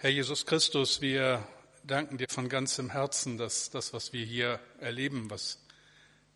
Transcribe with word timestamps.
Herr 0.00 0.10
Jesus 0.10 0.46
Christus, 0.46 1.00
wir 1.00 1.44
danken 1.82 2.18
dir 2.18 2.28
von 2.28 2.48
ganzem 2.48 2.90
Herzen, 2.90 3.36
dass 3.36 3.68
das, 3.70 3.92
was 3.92 4.12
wir 4.12 4.24
hier 4.24 4.60
erleben, 4.78 5.28
was 5.28 5.58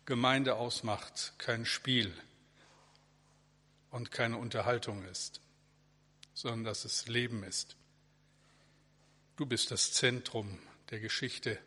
Gemeinde 0.03 0.55
ausmacht, 0.55 1.33
kein 1.37 1.65
Spiel 1.65 2.13
und 3.89 4.11
keine 4.11 4.35
Unterhaltung 4.35 5.05
ist, 5.05 5.39
sondern 6.33 6.65
dass 6.65 6.83
es 6.83 7.07
Leben 7.07 7.41
ist. 7.43 7.77
Du 9.37 9.45
bist 9.45 9.71
das 9.71 9.93
Zentrum 9.93 10.59
der 10.89 10.99
Geschichte, 10.99 11.57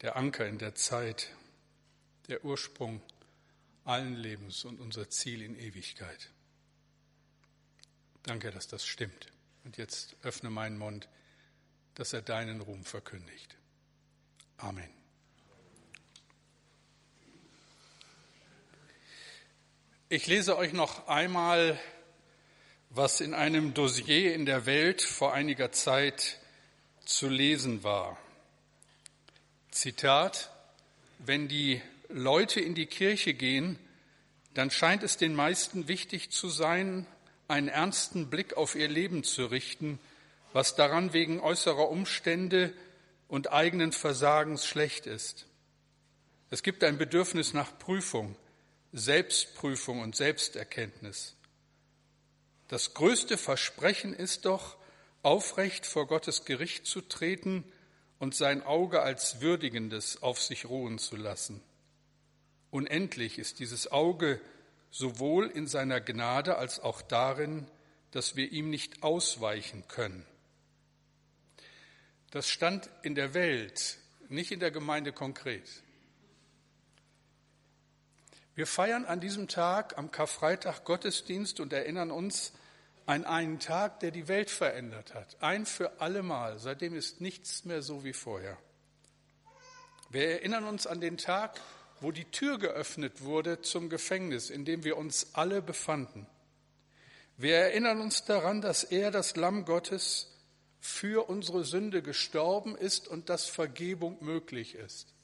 der 0.00 0.16
Anker 0.16 0.46
in 0.46 0.56
der 0.56 0.74
Zeit, 0.74 1.28
der 2.28 2.46
Ursprung 2.46 3.02
allen 3.84 4.16
Lebens 4.16 4.64
und 4.64 4.80
unser 4.80 5.10
Ziel 5.10 5.42
in 5.42 5.54
Ewigkeit. 5.54 6.30
Danke, 8.22 8.50
dass 8.50 8.68
das 8.68 8.86
stimmt. 8.86 9.31
Und 9.64 9.76
jetzt 9.76 10.16
öffne 10.22 10.50
meinen 10.50 10.78
Mund, 10.78 11.08
dass 11.94 12.12
er 12.12 12.22
deinen 12.22 12.60
Ruhm 12.60 12.84
verkündigt. 12.84 13.56
Amen. 14.56 14.88
Ich 20.08 20.26
lese 20.26 20.56
euch 20.58 20.72
noch 20.72 21.08
einmal, 21.08 21.80
was 22.90 23.20
in 23.20 23.32
einem 23.32 23.72
Dossier 23.72 24.34
in 24.34 24.44
der 24.44 24.66
Welt 24.66 25.00
vor 25.00 25.32
einiger 25.32 25.72
Zeit 25.72 26.38
zu 27.04 27.28
lesen 27.28 27.82
war. 27.82 28.18
Zitat, 29.70 30.50
wenn 31.18 31.48
die 31.48 31.80
Leute 32.10 32.60
in 32.60 32.74
die 32.74 32.86
Kirche 32.86 33.32
gehen, 33.32 33.78
dann 34.52 34.70
scheint 34.70 35.02
es 35.02 35.16
den 35.16 35.34
meisten 35.34 35.88
wichtig 35.88 36.30
zu 36.30 36.50
sein, 36.50 37.06
einen 37.48 37.68
ernsten 37.68 38.30
Blick 38.30 38.56
auf 38.56 38.74
ihr 38.74 38.88
Leben 38.88 39.24
zu 39.24 39.46
richten, 39.46 39.98
was 40.52 40.74
daran 40.74 41.12
wegen 41.12 41.40
äußerer 41.40 41.88
Umstände 41.88 42.72
und 43.28 43.52
eigenen 43.52 43.92
Versagens 43.92 44.66
schlecht 44.66 45.06
ist. 45.06 45.46
Es 46.50 46.62
gibt 46.62 46.84
ein 46.84 46.98
Bedürfnis 46.98 47.54
nach 47.54 47.78
Prüfung, 47.78 48.36
Selbstprüfung 48.92 50.00
und 50.00 50.14
Selbsterkenntnis. 50.14 51.34
Das 52.68 52.94
größte 52.94 53.38
Versprechen 53.38 54.14
ist 54.14 54.44
doch, 54.44 54.76
aufrecht 55.22 55.86
vor 55.86 56.06
Gottes 56.06 56.44
Gericht 56.44 56.86
zu 56.86 57.00
treten 57.00 57.64
und 58.18 58.34
sein 58.34 58.62
Auge 58.62 59.02
als 59.02 59.40
Würdigendes 59.40 60.22
auf 60.22 60.40
sich 60.40 60.66
ruhen 60.66 60.98
zu 60.98 61.16
lassen. 61.16 61.62
Unendlich 62.70 63.38
ist 63.38 63.58
dieses 63.58 63.90
Auge 63.90 64.40
sowohl 64.92 65.46
in 65.46 65.66
seiner 65.66 66.00
Gnade 66.00 66.56
als 66.56 66.78
auch 66.78 67.02
darin, 67.02 67.66
dass 68.12 68.36
wir 68.36 68.52
ihm 68.52 68.70
nicht 68.70 69.02
ausweichen 69.02 69.88
können. 69.88 70.24
Das 72.30 72.48
stand 72.48 72.88
in 73.02 73.14
der 73.14 73.34
Welt, 73.34 73.98
nicht 74.28 74.52
in 74.52 74.60
der 74.60 74.70
Gemeinde 74.70 75.12
konkret. 75.12 75.68
Wir 78.54 78.66
feiern 78.66 79.06
an 79.06 79.20
diesem 79.20 79.48
Tag, 79.48 79.96
am 79.96 80.10
Karfreitag, 80.10 80.84
Gottesdienst 80.84 81.58
und 81.58 81.72
erinnern 81.72 82.10
uns 82.10 82.52
an 83.06 83.24
einen 83.24 83.60
Tag, 83.60 84.00
der 84.00 84.10
die 84.10 84.28
Welt 84.28 84.50
verändert 84.50 85.14
hat. 85.14 85.42
Ein 85.42 85.64
für 85.64 86.00
allemal. 86.00 86.58
Seitdem 86.58 86.94
ist 86.94 87.22
nichts 87.22 87.64
mehr 87.64 87.80
so 87.80 88.04
wie 88.04 88.12
vorher. 88.12 88.58
Wir 90.10 90.28
erinnern 90.28 90.64
uns 90.64 90.86
an 90.86 91.00
den 91.00 91.16
Tag, 91.16 91.58
wo 92.02 92.10
die 92.10 92.24
Tür 92.24 92.58
geöffnet 92.58 93.22
wurde 93.22 93.62
zum 93.62 93.88
Gefängnis, 93.88 94.50
in 94.50 94.64
dem 94.64 94.84
wir 94.84 94.96
uns 94.96 95.34
alle 95.34 95.62
befanden. 95.62 96.26
Wir 97.36 97.56
erinnern 97.56 98.00
uns 98.00 98.24
daran, 98.24 98.60
dass 98.60 98.84
er, 98.84 99.10
das 99.10 99.36
Lamm 99.36 99.64
Gottes, 99.64 100.28
für 100.80 101.28
unsere 101.28 101.64
Sünde 101.64 102.02
gestorben 102.02 102.76
ist 102.76 103.06
und 103.06 103.28
dass 103.28 103.46
Vergebung 103.46 104.18
möglich 104.20 104.74
ist. 104.74 105.14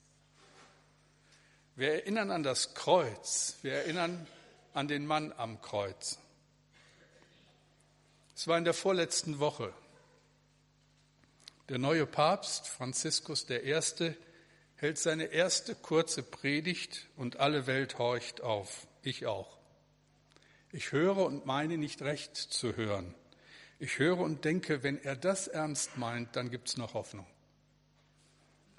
Wir 1.75 1.95
erinnern 1.95 2.31
an 2.31 2.45
das 2.45 2.75
Kreuz, 2.75 3.57
wir 3.63 3.73
erinnern 3.73 4.27
an 4.73 4.87
den 4.87 5.05
Mann 5.05 5.33
am 5.37 5.61
Kreuz. 5.61 6.19
Es 8.37 8.47
war 8.47 8.57
in 8.57 8.65
der 8.65 8.75
vorletzten 8.75 9.41
Woche. 9.41 9.73
Der 11.69 11.79
neue 11.79 12.07
Papst 12.07 12.69
Franziskus 12.69 13.47
I 13.51 13.81
hält 14.79 14.97
seine 14.97 15.25
erste 15.25 15.75
kurze 15.75 16.23
Predigt 16.23 17.09
und 17.17 17.39
alle 17.41 17.67
Welt 17.67 17.99
horcht 17.99 18.41
auf, 18.41 18.87
ich 19.03 19.27
auch. 19.27 19.59
Ich 20.71 20.93
höre 20.93 21.19
und 21.19 21.47
meine 21.47 21.79
nicht 21.79 22.01
recht 22.03 22.37
zu 22.37 22.77
hören. 22.77 23.15
Ich 23.81 23.99
höre 23.99 24.19
und 24.19 24.45
denke, 24.45 24.83
wenn 24.83 25.03
er 25.03 25.17
das 25.17 25.49
ernst 25.49 25.97
meint, 25.97 26.37
dann 26.37 26.51
gibt's 26.51 26.77
noch 26.77 26.95
Hoffnung. 26.95 27.27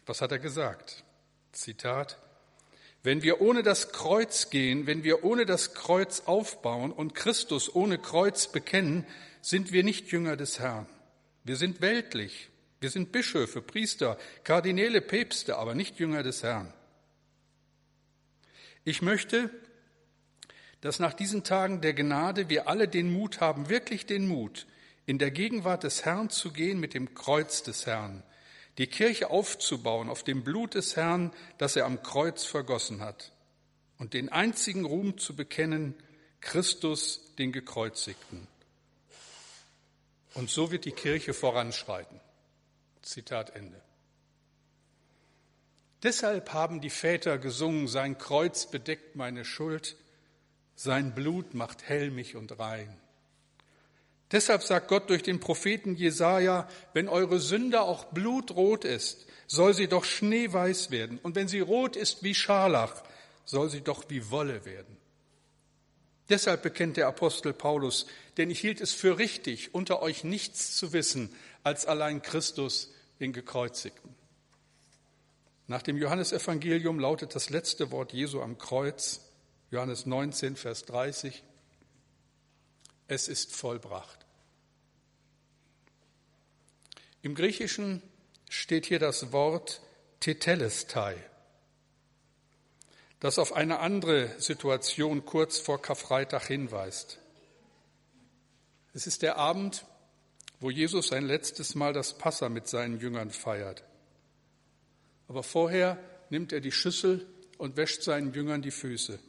Was 0.05 0.21
hat 0.21 0.31
er 0.31 0.39
gesagt? 0.39 1.03
Zitat. 1.51 2.17
Wenn 3.03 3.21
wir 3.21 3.41
ohne 3.41 3.61
das 3.61 3.91
Kreuz 3.91 4.49
gehen, 4.49 4.87
wenn 4.87 5.03
wir 5.03 5.23
ohne 5.23 5.45
das 5.45 5.73
Kreuz 5.73 6.21
aufbauen 6.21 6.91
und 6.91 7.13
Christus 7.15 7.73
ohne 7.73 7.97
Kreuz 7.97 8.47
bekennen, 8.47 9.05
sind 9.41 9.71
wir 9.71 9.83
nicht 9.83 10.11
Jünger 10.11 10.37
des 10.37 10.59
Herrn. 10.59 10.87
Wir 11.43 11.55
sind 11.55 11.81
weltlich, 11.81 12.49
wir 12.79 12.89
sind 12.89 13.11
Bischöfe, 13.11 13.61
Priester, 13.61 14.17
Kardinäle, 14.43 15.01
Päpste, 15.01 15.57
aber 15.57 15.75
nicht 15.75 15.99
Jünger 15.99 16.23
des 16.23 16.43
Herrn. 16.43 16.73
Ich 18.85 19.01
möchte, 19.01 19.49
dass 20.81 20.99
nach 20.99 21.13
diesen 21.13 21.43
Tagen 21.43 21.81
der 21.81 21.93
Gnade 21.93 22.49
wir 22.49 22.67
alle 22.67 22.87
den 22.87 23.11
Mut 23.11 23.41
haben, 23.41 23.69
wirklich 23.69 24.05
den 24.05 24.27
Mut, 24.27 24.65
in 25.05 25.17
der 25.17 25.31
Gegenwart 25.31 25.83
des 25.83 26.05
Herrn 26.05 26.29
zu 26.29 26.51
gehen 26.51 26.79
mit 26.79 26.93
dem 26.93 27.13
Kreuz 27.13 27.63
des 27.63 27.85
Herrn, 27.85 28.23
die 28.77 28.87
Kirche 28.87 29.29
aufzubauen 29.29 30.09
auf 30.09 30.23
dem 30.23 30.43
Blut 30.43 30.75
des 30.75 30.95
Herrn, 30.95 31.33
das 31.57 31.75
er 31.75 31.85
am 31.85 32.01
Kreuz 32.01 32.45
vergossen 32.45 33.01
hat, 33.01 33.33
und 33.97 34.13
den 34.13 34.29
einzigen 34.29 34.85
Ruhm 34.85 35.17
zu 35.17 35.35
bekennen, 35.35 35.95
Christus, 36.39 37.33
den 37.37 37.51
Gekreuzigten. 37.51 38.47
Und 40.35 40.49
so 40.49 40.71
wird 40.71 40.85
die 40.85 40.93
Kirche 40.93 41.33
voranschreiten. 41.33 42.21
Zitat 43.01 43.55
Ende. 43.55 43.81
Deshalb 46.03 46.53
haben 46.53 46.79
die 46.79 46.89
Väter 46.89 47.37
gesungen, 47.37 47.87
sein 47.87 48.17
Kreuz 48.17 48.67
bedeckt 48.67 49.15
meine 49.15 49.43
Schuld, 49.43 49.97
sein 50.75 51.13
Blut 51.13 51.53
macht 51.53 51.83
hell 51.89 52.09
mich 52.09 52.35
und 52.35 52.57
rein. 52.57 52.97
Deshalb 54.31 54.63
sagt 54.63 54.87
Gott 54.87 55.09
durch 55.09 55.23
den 55.23 55.39
Propheten 55.39 55.95
Jesaja, 55.95 56.69
wenn 56.93 57.09
eure 57.09 57.39
Sünde 57.39 57.81
auch 57.81 58.05
blutrot 58.05 58.85
ist, 58.85 59.25
soll 59.47 59.73
sie 59.73 59.87
doch 59.87 60.05
schneeweiß 60.05 60.91
werden. 60.91 61.19
Und 61.21 61.35
wenn 61.35 61.47
sie 61.47 61.59
rot 61.59 61.95
ist 61.95 62.23
wie 62.23 62.35
Scharlach, 62.35 63.03
soll 63.43 63.69
sie 63.69 63.81
doch 63.81 64.05
wie 64.09 64.29
Wolle 64.29 64.65
werden. 64.65 64.97
Deshalb 66.29 66.61
bekennt 66.61 66.97
der 66.97 67.07
Apostel 67.07 67.53
Paulus, 67.53 68.05
denn 68.37 68.51
ich 68.51 68.59
hielt 68.59 68.81
es 68.81 68.93
für 68.93 69.17
richtig, 69.17 69.73
unter 69.73 70.03
euch 70.03 70.23
nichts 70.23 70.77
zu 70.77 70.93
wissen 70.93 71.35
als 71.63 71.85
allein 71.85 72.21
Christus, 72.21 72.91
den 73.19 73.33
Gekreuzigten. 73.33 74.15
Nach 75.67 75.81
dem 75.81 75.97
Johannesevangelium 75.97 76.99
lautet 76.99 77.35
das 77.35 77.49
letzte 77.49 77.91
Wort 77.91 78.13
Jesu 78.13 78.41
am 78.41 78.57
Kreuz, 78.57 79.21
Johannes 79.71 80.05
19, 80.05 80.55
Vers 80.55 80.85
30, 80.85 81.43
es 83.07 83.27
ist 83.27 83.55
vollbracht. 83.55 84.25
Im 87.21 87.35
Griechischen 87.35 88.01
steht 88.49 88.85
hier 88.85 88.99
das 88.99 89.31
Wort 89.31 89.81
Tetelestai, 90.21 91.17
das 93.19 93.37
auf 93.37 93.53
eine 93.53 93.79
andere 93.79 94.39
Situation 94.39 95.25
kurz 95.25 95.59
vor 95.59 95.81
Karfreitag 95.81 96.47
hinweist. 96.47 97.19
Es 98.93 99.05
ist 99.05 99.21
der 99.21 99.37
Abend, 99.37 99.85
wo 100.59 100.69
Jesus 100.69 101.07
sein 101.07 101.25
letztes 101.25 101.75
Mal 101.75 101.93
das 101.93 102.17
Passa 102.17 102.49
mit 102.49 102.67
seinen 102.67 102.99
Jüngern 102.99 103.31
feiert. 103.31 103.83
Aber 105.27 105.43
vorher 105.43 105.97
nimmt 106.29 106.51
er 106.51 106.59
die 106.59 106.71
Schüssel 106.71 107.25
und 107.57 107.77
wäscht 107.77 108.03
seinen 108.03 108.33
Jüngern 108.33 108.61
die 108.61 108.71
Füße. 108.71 109.19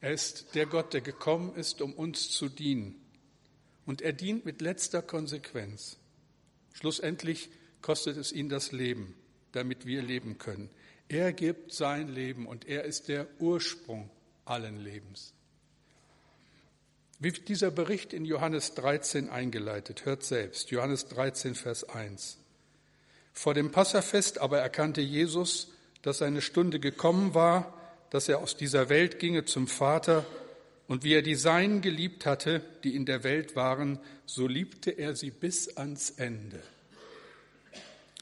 Er 0.00 0.12
ist 0.12 0.54
der 0.54 0.66
Gott, 0.66 0.94
der 0.94 1.00
gekommen 1.00 1.54
ist, 1.56 1.80
um 1.82 1.92
uns 1.92 2.30
zu 2.30 2.48
dienen. 2.48 2.94
Und 3.86 4.02
er 4.02 4.12
dient 4.12 4.44
mit 4.44 4.60
letzter 4.60 5.02
Konsequenz. 5.02 5.96
Schlussendlich 6.74 7.50
kostet 7.82 8.16
es 8.16 8.32
ihn 8.32 8.48
das 8.48 8.72
Leben, 8.72 9.14
damit 9.52 9.86
wir 9.86 10.02
leben 10.02 10.38
können. 10.38 10.70
Er 11.08 11.32
gibt 11.32 11.72
sein 11.72 12.08
Leben 12.08 12.46
und 12.46 12.66
er 12.66 12.84
ist 12.84 13.08
der 13.08 13.28
Ursprung 13.40 14.10
allen 14.44 14.78
Lebens. 14.78 15.34
Wie 17.18 17.32
dieser 17.32 17.70
Bericht 17.70 18.12
in 18.12 18.24
Johannes 18.24 18.74
13 18.74 19.30
eingeleitet, 19.30 20.04
hört 20.04 20.22
selbst, 20.22 20.70
Johannes 20.70 21.08
13, 21.08 21.54
Vers 21.54 21.84
1. 21.84 22.38
Vor 23.32 23.54
dem 23.54 23.72
Passafest 23.72 24.38
aber 24.38 24.60
erkannte 24.60 25.00
Jesus, 25.00 25.68
dass 26.02 26.18
seine 26.18 26.42
Stunde 26.42 26.78
gekommen 26.78 27.34
war, 27.34 27.72
dass 28.10 28.28
er 28.28 28.38
aus 28.38 28.56
dieser 28.56 28.88
Welt 28.88 29.18
ginge 29.18 29.44
zum 29.44 29.66
Vater 29.66 30.26
Und 30.88 31.02
wie 31.02 31.14
er 31.14 31.22
die 31.22 31.34
Seinen 31.34 31.80
geliebt 31.80 32.26
hatte, 32.26 32.62
die 32.84 32.94
in 32.94 33.06
der 33.06 33.24
Welt 33.24 33.56
waren, 33.56 33.98
so 34.24 34.46
liebte 34.46 34.92
er 34.92 35.16
sie 35.16 35.30
bis 35.30 35.76
ans 35.76 36.10
Ende. 36.10 36.62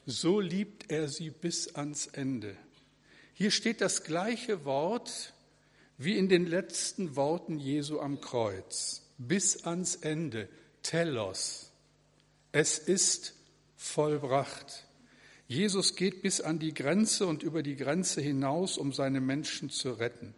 So 0.07 0.39
liebt 0.39 0.91
er 0.91 1.07
sie 1.07 1.29
bis 1.29 1.75
ans 1.75 2.07
Ende. 2.07 2.55
Hier 3.33 3.51
steht 3.51 3.81
das 3.81 4.03
gleiche 4.03 4.65
Wort 4.65 5.33
wie 5.97 6.17
in 6.17 6.29
den 6.29 6.45
letzten 6.45 7.15
Worten 7.15 7.59
Jesu 7.59 7.99
am 7.99 8.21
Kreuz. 8.21 9.01
Bis 9.17 9.65
ans 9.65 9.95
Ende. 9.95 10.49
Telos. 10.81 11.71
Es 12.51 12.77
ist 12.77 13.33
vollbracht. 13.75 14.85
Jesus 15.47 15.95
geht 15.95 16.21
bis 16.21 16.41
an 16.41 16.59
die 16.59 16.73
Grenze 16.73 17.25
und 17.27 17.43
über 17.43 17.63
die 17.63 17.75
Grenze 17.75 18.21
hinaus, 18.21 18.77
um 18.77 18.93
seine 18.93 19.19
Menschen 19.19 19.69
zu 19.69 19.93
retten. 19.93 20.35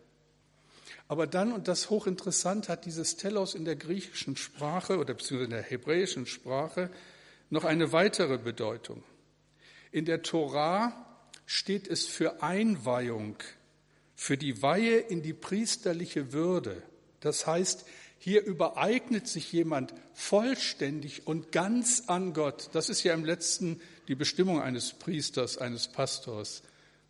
Aber 1.07 1.27
dann, 1.27 1.53
und 1.53 1.67
das 1.67 1.89
hochinteressant, 1.89 2.69
hat 2.69 2.85
dieses 2.85 3.15
Telos 3.15 3.55
in 3.55 3.65
der 3.65 3.77
griechischen 3.77 4.35
Sprache 4.35 4.97
oder 4.97 5.13
beziehungsweise 5.13 5.45
in 5.45 5.51
der 5.51 5.63
hebräischen 5.63 6.25
Sprache 6.25 6.89
noch 7.49 7.63
eine 7.63 7.93
weitere 7.93 8.37
Bedeutung. 8.37 9.03
In 9.91 10.05
der 10.05 10.21
Torah 10.21 11.05
steht 11.45 11.87
es 11.87 12.05
für 12.05 12.43
Einweihung, 12.43 13.37
für 14.17 14.35
die 14.35 14.61
Weihe 14.61 14.97
in 14.97 15.21
die 15.21 15.31
priesterliche 15.31 16.33
Würde. 16.33 16.83
Das 17.21 17.47
heißt, 17.47 17.85
hier 18.19 18.43
übereignet 18.43 19.29
sich 19.29 19.53
jemand 19.53 19.93
vollständig 20.13 21.25
und 21.25 21.53
ganz 21.53 22.03
an 22.07 22.33
Gott. 22.33 22.69
Das 22.73 22.89
ist 22.89 23.03
ja 23.03 23.13
im 23.13 23.23
letzten 23.23 23.79
die 24.09 24.15
Bestimmung 24.15 24.61
eines 24.61 24.91
Priesters, 24.91 25.57
eines 25.57 25.87
Pastors 25.87 26.63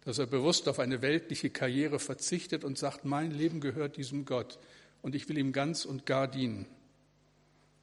dass 0.08 0.20
er 0.20 0.26
bewusst 0.26 0.70
auf 0.70 0.80
eine 0.80 1.02
weltliche 1.02 1.50
Karriere 1.50 2.00
verzichtet 2.00 2.64
und 2.64 2.78
sagt, 2.78 3.04
mein 3.04 3.30
Leben 3.30 3.60
gehört 3.60 3.98
diesem 3.98 4.24
Gott 4.24 4.58
und 5.02 5.16
ich 5.16 5.28
will 5.28 5.38
ihm 5.38 5.52
ganz 5.52 5.84
und 5.84 6.06
gar 6.06 6.30
dienen. 6.30 6.66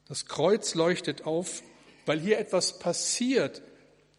Das 0.08 0.24
Kreuz 0.24 0.74
leuchtet 0.74 1.26
auf, 1.26 1.62
weil 2.06 2.18
hier 2.18 2.38
etwas 2.38 2.78
passiert, 2.78 3.60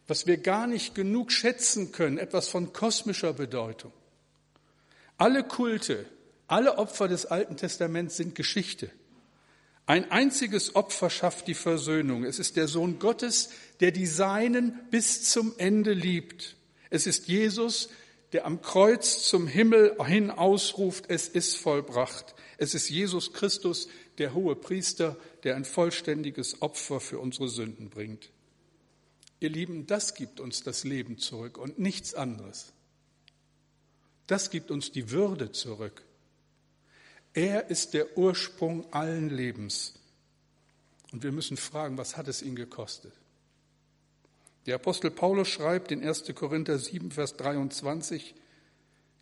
was 0.06 0.28
wir 0.28 0.36
gar 0.36 0.68
nicht 0.68 0.94
genug 0.94 1.32
schätzen 1.32 1.90
können, 1.90 2.16
etwas 2.16 2.48
von 2.48 2.72
kosmischer 2.72 3.32
Bedeutung. 3.32 3.92
Alle 5.18 5.44
Kulte, 5.44 6.06
alle 6.46 6.78
Opfer 6.78 7.08
des 7.08 7.26
Alten 7.26 7.56
Testaments 7.56 8.16
sind 8.16 8.34
Geschichte. 8.34 8.90
Ein 9.86 10.10
einziges 10.10 10.74
Opfer 10.74 11.10
schafft 11.10 11.46
die 11.46 11.54
Versöhnung. 11.54 12.24
Es 12.24 12.38
ist 12.38 12.56
der 12.56 12.68
Sohn 12.68 12.98
Gottes, 12.98 13.50
der 13.80 13.92
die 13.92 14.06
Seinen 14.06 14.78
bis 14.90 15.24
zum 15.30 15.54
Ende 15.58 15.92
liebt. 15.92 16.56
Es 16.90 17.06
ist 17.06 17.28
Jesus, 17.28 17.88
der 18.32 18.46
am 18.46 18.60
Kreuz 18.60 19.28
zum 19.28 19.46
Himmel 19.46 19.96
hin 20.04 20.30
ausruft, 20.30 21.04
es 21.08 21.28
ist 21.28 21.56
vollbracht. 21.56 22.34
Es 22.58 22.74
ist 22.74 22.90
Jesus 22.90 23.32
Christus, 23.32 23.88
der 24.18 24.34
hohe 24.34 24.56
Priester, 24.56 25.16
der 25.44 25.56
ein 25.56 25.64
vollständiges 25.64 26.60
Opfer 26.62 27.00
für 27.00 27.20
unsere 27.20 27.48
Sünden 27.48 27.88
bringt. 27.88 28.30
Ihr 29.38 29.50
Lieben, 29.50 29.86
das 29.86 30.14
gibt 30.14 30.40
uns 30.40 30.62
das 30.62 30.84
Leben 30.84 31.18
zurück 31.18 31.58
und 31.58 31.78
nichts 31.78 32.14
anderes. 32.14 32.72
Das 34.26 34.50
gibt 34.50 34.70
uns 34.70 34.90
die 34.90 35.10
Würde 35.10 35.52
zurück. 35.52 36.02
Er 37.32 37.68
ist 37.70 37.94
der 37.94 38.16
Ursprung 38.16 38.92
allen 38.92 39.30
Lebens. 39.30 39.94
Und 41.12 41.22
wir 41.22 41.32
müssen 41.32 41.56
fragen, 41.56 41.98
was 41.98 42.16
hat 42.16 42.28
es 42.28 42.42
ihn 42.42 42.56
gekostet? 42.56 43.12
Der 44.66 44.76
Apostel 44.76 45.10
Paulus 45.10 45.48
schreibt 45.48 45.92
in 45.92 46.02
1. 46.02 46.24
Korinther 46.34 46.78
7, 46.78 47.12
Vers 47.12 47.36
23, 47.36 48.34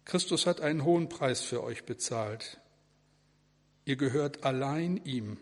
Christus 0.06 0.46
hat 0.46 0.60
einen 0.60 0.84
hohen 0.84 1.08
Preis 1.08 1.42
für 1.42 1.62
euch 1.62 1.84
bezahlt. 1.84 2.58
Ihr 3.84 3.96
gehört 3.96 4.44
allein 4.44 4.96
ihm. 5.04 5.36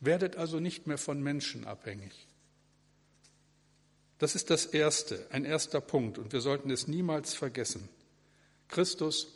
Werdet 0.00 0.36
also 0.36 0.60
nicht 0.60 0.86
mehr 0.86 0.98
von 0.98 1.22
Menschen 1.22 1.66
abhängig. 1.66 2.26
Das 4.18 4.34
ist 4.34 4.50
das 4.50 4.66
Erste, 4.66 5.26
ein 5.30 5.44
erster 5.44 5.80
Punkt, 5.80 6.16
und 6.18 6.32
wir 6.32 6.40
sollten 6.40 6.70
es 6.70 6.86
niemals 6.86 7.34
vergessen. 7.34 7.88
Christus 8.72 9.28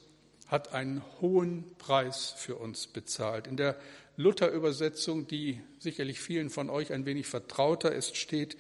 hat 0.49 0.73
einen 0.73 1.03
hohen 1.21 1.77
Preis 1.79 2.35
für 2.37 2.57
uns 2.57 2.89
bezahlt. 2.89 3.47
In 3.47 3.57
der 3.57 3.79
Luther-Übersetzung, 4.17 5.29
die 5.29 5.61
sicherlich 5.79 6.21
vielen 6.21 6.51
von 6.51 6.71
euch 6.71 6.93
ein 6.93 7.07
wenig 7.07 7.27
vertrauter 7.27 7.93
ist, 7.93 8.17
steht, 8.17 8.57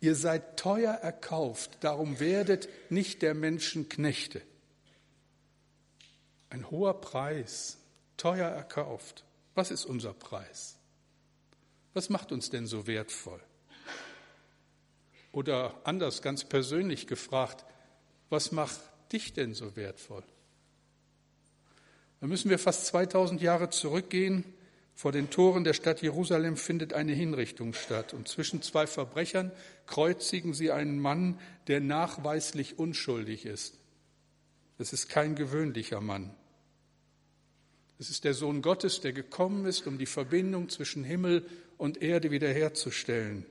Ihr 0.00 0.16
seid 0.16 0.58
teuer 0.58 0.92
erkauft, 0.92 1.78
darum 1.80 2.20
werdet 2.20 2.68
nicht 2.90 3.22
der 3.22 3.32
Menschen 3.32 3.88
Knechte. 3.88 4.42
Ein 6.50 6.70
hoher 6.70 7.00
Preis, 7.00 7.78
teuer 8.18 8.48
erkauft. 8.48 9.24
Was 9.54 9.70
ist 9.70 9.86
unser 9.86 10.12
Preis? 10.12 10.76
Was 11.94 12.10
macht 12.10 12.32
uns 12.32 12.50
denn 12.50 12.66
so 12.66 12.86
wertvoll? 12.86 13.40
Oder 15.32 15.80
anders, 15.84 16.22
ganz 16.22 16.44
persönlich 16.44 17.06
gefragt, 17.06 17.64
was 18.28 18.52
macht 18.52 18.80
dich 19.12 19.32
denn 19.32 19.54
so 19.54 19.76
wertvoll? 19.76 20.22
Da 22.20 22.26
müssen 22.26 22.50
wir 22.50 22.58
fast 22.58 22.86
2000 22.86 23.42
Jahre 23.42 23.70
zurückgehen 23.70 24.44
vor 24.94 25.10
den 25.10 25.28
Toren 25.28 25.64
der 25.64 25.74
Stadt 25.74 26.02
Jerusalem 26.02 26.56
findet 26.56 26.92
eine 26.92 27.12
Hinrichtung 27.12 27.74
statt 27.74 28.14
und 28.14 28.28
zwischen 28.28 28.62
zwei 28.62 28.86
Verbrechern 28.86 29.50
kreuzigen 29.86 30.54
sie 30.54 30.70
einen 30.70 31.00
Mann, 31.00 31.38
der 31.66 31.80
nachweislich 31.80 32.78
unschuldig 32.78 33.44
ist. 33.44 33.78
Es 34.78 34.92
ist 34.92 35.08
kein 35.08 35.34
gewöhnlicher 35.34 36.00
Mann. 36.00 36.32
Es 37.98 38.08
ist 38.10 38.24
der 38.24 38.34
Sohn 38.34 38.62
Gottes, 38.62 39.00
der 39.00 39.12
gekommen 39.12 39.66
ist, 39.66 39.86
um 39.86 39.98
die 39.98 40.06
Verbindung 40.06 40.68
zwischen 40.68 41.04
Himmel 41.04 41.44
und 41.76 42.00
Erde 42.02 42.30
wiederherzustellen. 42.30 43.46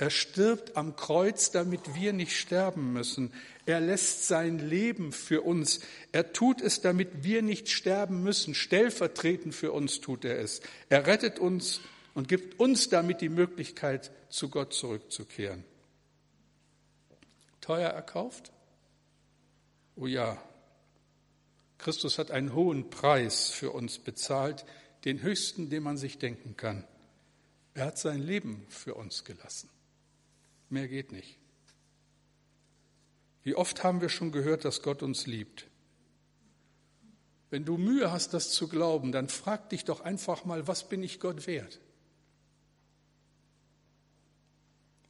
Er 0.00 0.08
stirbt 0.08 0.78
am 0.78 0.96
Kreuz, 0.96 1.50
damit 1.50 1.94
wir 1.94 2.14
nicht 2.14 2.34
sterben 2.34 2.94
müssen. 2.94 3.34
Er 3.66 3.80
lässt 3.80 4.26
sein 4.26 4.58
Leben 4.58 5.12
für 5.12 5.42
uns. 5.42 5.80
Er 6.10 6.32
tut 6.32 6.62
es, 6.62 6.80
damit 6.80 7.22
wir 7.22 7.42
nicht 7.42 7.68
sterben 7.68 8.22
müssen. 8.22 8.54
Stellvertretend 8.54 9.54
für 9.54 9.72
uns 9.72 10.00
tut 10.00 10.24
er 10.24 10.38
es. 10.38 10.62
Er 10.88 11.06
rettet 11.06 11.38
uns 11.38 11.82
und 12.14 12.28
gibt 12.28 12.58
uns 12.58 12.88
damit 12.88 13.20
die 13.20 13.28
Möglichkeit, 13.28 14.10
zu 14.30 14.48
Gott 14.48 14.72
zurückzukehren. 14.72 15.64
Teuer 17.60 17.90
erkauft? 17.90 18.52
Oh 19.96 20.06
ja, 20.06 20.42
Christus 21.76 22.16
hat 22.16 22.30
einen 22.30 22.54
hohen 22.54 22.88
Preis 22.88 23.50
für 23.50 23.72
uns 23.72 23.98
bezahlt, 23.98 24.64
den 25.04 25.20
höchsten, 25.20 25.68
den 25.68 25.82
man 25.82 25.98
sich 25.98 26.16
denken 26.16 26.56
kann. 26.56 26.84
Er 27.74 27.84
hat 27.84 27.98
sein 27.98 28.22
Leben 28.22 28.64
für 28.70 28.94
uns 28.94 29.24
gelassen. 29.24 29.68
Mehr 30.70 30.88
geht 30.88 31.12
nicht. 31.12 31.36
Wie 33.42 33.54
oft 33.54 33.82
haben 33.82 34.00
wir 34.00 34.08
schon 34.08 34.32
gehört, 34.32 34.64
dass 34.64 34.82
Gott 34.82 35.02
uns 35.02 35.26
liebt? 35.26 35.66
Wenn 37.50 37.64
du 37.64 37.76
Mühe 37.76 38.12
hast, 38.12 38.32
das 38.32 38.50
zu 38.50 38.68
glauben, 38.68 39.10
dann 39.10 39.28
frag 39.28 39.70
dich 39.70 39.84
doch 39.84 40.00
einfach 40.00 40.44
mal, 40.44 40.68
was 40.68 40.88
bin 40.88 41.02
ich 41.02 41.18
Gott 41.18 41.46
wert? 41.46 41.80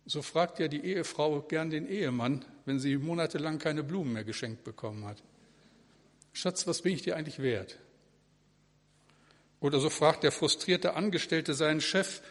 So 0.06 0.22
fragt 0.22 0.58
ja 0.58 0.68
die 0.68 0.80
Ehefrau 0.80 1.42
gern 1.42 1.70
den 1.70 1.86
Ehemann, 1.86 2.44
wenn 2.64 2.80
sie 2.80 2.96
monatelang 2.96 3.58
keine 3.58 3.84
Blumen 3.84 4.14
mehr 4.14 4.24
geschenkt 4.24 4.64
bekommen 4.64 5.04
hat. 5.04 5.22
Schatz, 6.32 6.66
was 6.66 6.82
bin 6.82 6.94
ich 6.94 7.02
dir 7.02 7.16
eigentlich 7.16 7.40
wert? 7.40 7.78
Oder 9.60 9.78
so 9.78 9.90
fragt 9.90 10.22
der 10.22 10.32
frustrierte 10.32 10.94
Angestellte 10.94 11.52
seinen 11.52 11.82
Chef, 11.82 12.22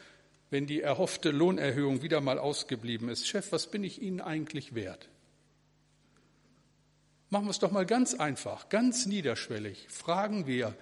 wenn 0.49 0.65
die 0.65 0.81
erhoffte 0.81 1.31
Lohnerhöhung 1.31 2.01
wieder 2.01 2.21
mal 2.21 2.39
ausgeblieben 2.39 3.09
ist. 3.09 3.27
Chef, 3.27 3.51
was 3.51 3.67
bin 3.67 3.83
ich 3.83 4.01
Ihnen 4.01 4.21
eigentlich 4.21 4.75
wert? 4.75 5.09
Machen 7.29 7.45
wir 7.45 7.51
es 7.51 7.59
doch 7.59 7.71
mal 7.71 7.85
ganz 7.85 8.15
einfach, 8.15 8.69
ganz 8.69 9.05
niederschwellig. 9.05 9.87
Fragen 9.89 10.47
wir 10.47 10.75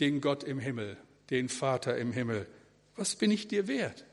den 0.00 0.20
Gott 0.20 0.44
im 0.44 0.58
Himmel, 0.58 0.98
den 1.30 1.48
Vater 1.48 1.96
im 1.96 2.12
Himmel, 2.12 2.46
was 2.96 3.16
bin 3.16 3.30
ich 3.30 3.48
dir 3.48 3.66
wert? 3.66 4.04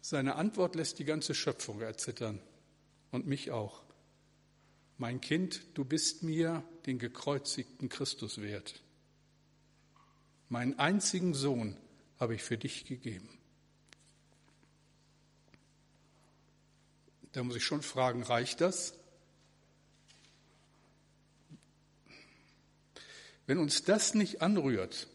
Seine 0.00 0.34
Antwort 0.34 0.74
lässt 0.74 0.98
die 0.98 1.04
ganze 1.04 1.34
Schöpfung 1.34 1.80
erzittern 1.80 2.40
und 3.12 3.26
mich 3.28 3.52
auch. 3.52 3.82
Mein 4.98 5.20
Kind, 5.20 5.62
du 5.74 5.84
bist 5.84 6.22
mir 6.22 6.64
den 6.86 6.98
gekreuzigten 6.98 7.88
Christus 7.88 8.42
wert. 8.42 8.82
Meinen 10.48 10.78
einzigen 10.78 11.32
Sohn, 11.32 11.76
habe 12.20 12.34
ich 12.34 12.42
für 12.42 12.58
dich 12.58 12.84
gegeben. 12.84 13.28
Da 17.32 17.42
muss 17.42 17.56
ich 17.56 17.64
schon 17.64 17.82
fragen, 17.82 18.22
reicht 18.22 18.60
das? 18.60 18.94
Wenn 23.46 23.58
uns 23.58 23.82
das 23.82 24.14
nicht 24.14 24.42
anrührt, 24.42 25.08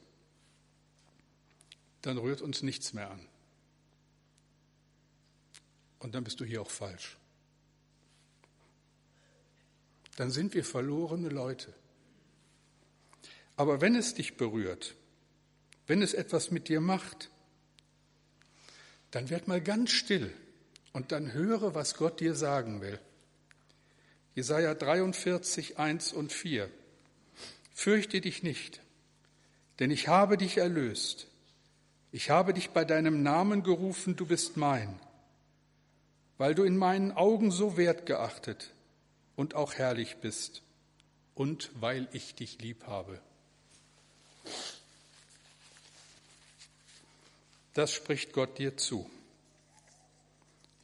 dann 2.01 2.17
rührt 2.17 2.41
uns 2.41 2.63
nichts 2.63 2.93
mehr 2.93 3.11
an. 3.11 3.27
Und 5.99 6.15
dann 6.15 6.23
bist 6.23 6.39
du 6.39 6.45
hier 6.45 6.61
auch 6.61 6.69
falsch. 6.69 7.17
Dann 10.17 10.31
sind 10.31 10.53
wir 10.53 10.63
verlorene 10.63 11.29
Leute. 11.29 11.73
Aber 13.57 13.81
wenn 13.81 13.95
es 13.95 14.13
dich 14.13 14.37
berührt, 14.37 14.95
wenn 15.87 16.01
es 16.01 16.13
etwas 16.13 16.51
mit 16.51 16.67
dir 16.69 16.81
macht, 16.81 17.29
dann 19.11 19.29
werd 19.29 19.47
mal 19.47 19.61
ganz 19.61 19.91
still 19.91 20.33
und 20.93 21.11
dann 21.11 21.33
höre, 21.33 21.75
was 21.75 21.95
Gott 21.95 22.19
dir 22.19 22.35
sagen 22.35 22.81
will. 22.81 22.99
Jesaja 24.33 24.73
43, 24.73 25.77
1 25.79 26.13
und 26.13 26.33
4. 26.33 26.69
Fürchte 27.73 28.19
dich 28.21 28.43
nicht, 28.43 28.81
denn 29.79 29.91
ich 29.91 30.07
habe 30.07 30.37
dich 30.37 30.57
erlöst. 30.57 31.27
Ich 32.11 32.29
habe 32.29 32.53
dich 32.53 32.69
bei 32.69 32.85
deinem 32.85 33.23
Namen 33.23 33.61
gerufen, 33.61 34.15
du 34.15 34.25
bist 34.25 34.55
mein, 34.55 34.99
weil 36.37 36.55
du 36.55 36.63
in 36.63 36.77
meinen 36.77 37.11
Augen 37.11 37.51
so 37.51 37.75
wertgeachtet 37.75 38.73
und 39.35 39.53
auch 39.53 39.73
herrlich 39.73 40.17
bist 40.17 40.61
und 41.33 41.71
weil 41.75 42.07
ich 42.13 42.35
dich 42.35 42.59
lieb 42.61 42.87
habe. 42.87 43.21
Das 47.75 47.91
spricht 47.91 48.31
Gott 48.31 48.57
dir 48.57 48.77
zu. 48.77 49.07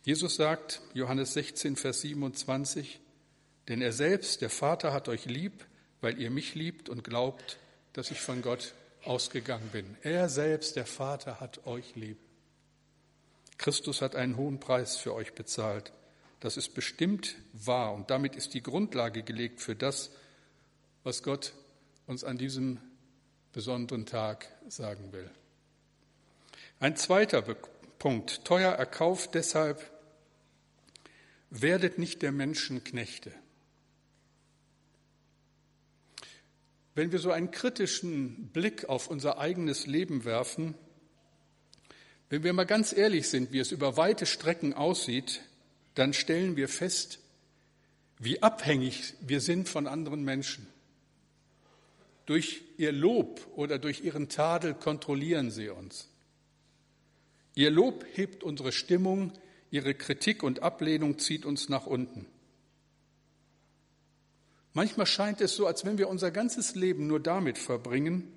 Jesus 0.04 0.36
sagt, 0.36 0.82
Johannes 0.94 1.34
16, 1.34 1.78
Vers 1.78 2.02
27, 2.02 3.00
denn 3.70 3.82
er 3.82 3.94
selbst, 3.94 4.42
der 4.42 4.50
Vater, 4.50 4.92
hat 4.92 5.08
euch 5.08 5.26
lieb, 5.26 5.66
weil 6.02 6.20
ihr 6.20 6.30
mich 6.30 6.54
liebt 6.54 6.90
und 6.90 7.04
glaubt, 7.04 7.60
dass 7.94 8.12
ich 8.12 8.20
von 8.20 8.42
Gott 8.42 8.74
ausgegangen 9.06 9.70
bin. 9.72 9.96
Er 10.02 10.28
selbst, 10.28 10.76
der 10.76 10.86
Vater, 10.86 11.40
hat 11.40 11.66
euch 11.66 11.96
lieb. 11.96 12.18
Christus 13.58 14.02
hat 14.02 14.16
einen 14.18 14.36
hohen 14.36 14.60
Preis 14.60 14.98
für 14.98 15.14
euch 15.14 15.34
bezahlt. 15.34 15.94
Das 16.42 16.58
ist 16.58 16.74
bestimmt 16.74 17.36
wahr 17.54 17.94
und 17.94 18.10
damit 18.10 18.36
ist 18.36 18.54
die 18.54 18.64
Grundlage 18.64 19.24
gelegt 19.24 19.62
für 19.62 19.78
das, 19.78 20.12
was 21.04 21.24
Gott 21.24 21.54
uns 22.06 22.26
an 22.26 22.38
diesem 22.38 22.82
besonderen 23.54 24.06
Tag 24.06 24.50
sagen 24.68 25.14
will. 25.14 25.32
Ein 26.82 26.96
zweiter 26.96 27.44
Punkt, 28.00 28.44
teuer 28.44 28.72
erkauft 28.72 29.36
deshalb, 29.36 29.88
werdet 31.52 32.00
nicht 32.00 32.24
der 32.24 32.32
Menschen 32.32 32.84
Knechte. 32.84 33.32
Wenn 36.96 37.12
wir 37.12 37.20
so 37.20 37.32
einen 37.32 37.52
kritischen 37.52 38.48
Blick 38.48 38.90
auf 38.90 39.10
unser 39.10 39.38
eigenes 39.38 39.86
Leben 39.86 40.26
werfen, 40.26 40.74
wenn 42.30 42.44
wir 42.44 42.52
mal 42.52 42.66
ganz 42.66 42.94
ehrlich 42.94 43.30
sind, 43.30 43.52
wie 43.52 43.60
es 43.60 43.72
über 43.72 43.96
weite 43.96 44.26
Strecken 44.26 44.74
aussieht, 44.74 45.42
dann 45.94 46.14
stellen 46.14 46.56
wir 46.56 46.68
fest, 46.68 47.20
wie 48.18 48.42
abhängig 48.42 49.14
wir 49.22 49.40
sind 49.40 49.70
von 49.70 49.86
anderen 49.86 50.24
Menschen. 50.24 50.66
Durch 52.26 52.64
ihr 52.78 52.92
Lob 52.92 53.48
oder 53.56 53.78
durch 53.78 54.02
ihren 54.04 54.30
Tadel 54.30 54.74
kontrollieren 54.74 55.52
sie 55.52 55.70
uns. 55.70 56.08
Ihr 57.54 57.70
Lob 57.70 58.06
hebt 58.14 58.44
unsere 58.44 58.72
Stimmung, 58.72 59.34
ihre 59.72 59.94
Kritik 59.94 60.44
und 60.44 60.62
Ablehnung 60.62 61.20
zieht 61.20 61.46
uns 61.46 61.70
nach 61.70 61.86
unten. 61.86 62.26
Manchmal 64.74 65.06
scheint 65.06 65.42
es 65.42 65.56
so, 65.56 65.68
als 65.68 65.84
wenn 65.84 65.98
wir 65.98 66.08
unser 66.08 66.32
ganzes 66.32 66.76
Leben 66.76 67.08
nur 67.08 67.20
damit 67.20 67.58
verbringen, 67.58 68.32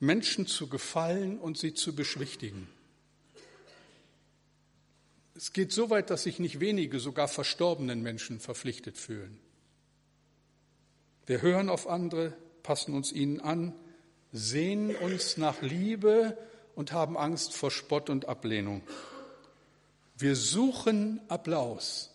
Menschen 0.00 0.46
zu 0.46 0.68
gefallen 0.68 1.38
und 1.38 1.58
sie 1.58 1.74
zu 1.74 1.94
beschwichtigen. 1.94 2.68
Es 5.34 5.52
geht 5.52 5.72
so 5.72 5.90
weit, 5.90 6.08
dass 6.08 6.22
sich 6.22 6.38
nicht 6.38 6.60
wenige, 6.60 6.98
sogar 6.98 7.28
verstorbenen 7.28 8.02
Menschen 8.02 8.40
verpflichtet 8.40 8.96
fühlen. 8.96 9.38
Wir 11.26 11.42
hören 11.42 11.68
auf 11.68 11.86
andere, 11.86 12.34
passen 12.62 12.94
uns 12.94 13.12
ihnen 13.12 13.40
an, 13.40 13.74
sehnen 14.32 14.96
uns 14.96 15.36
nach 15.36 15.60
Liebe 15.60 16.38
und 16.76 16.92
haben 16.92 17.16
Angst 17.16 17.54
vor 17.54 17.72
Spott 17.72 18.08
und 18.08 18.28
Ablehnung. 18.28 18.82
Wir 20.16 20.36
suchen 20.36 21.20
Applaus 21.28 22.14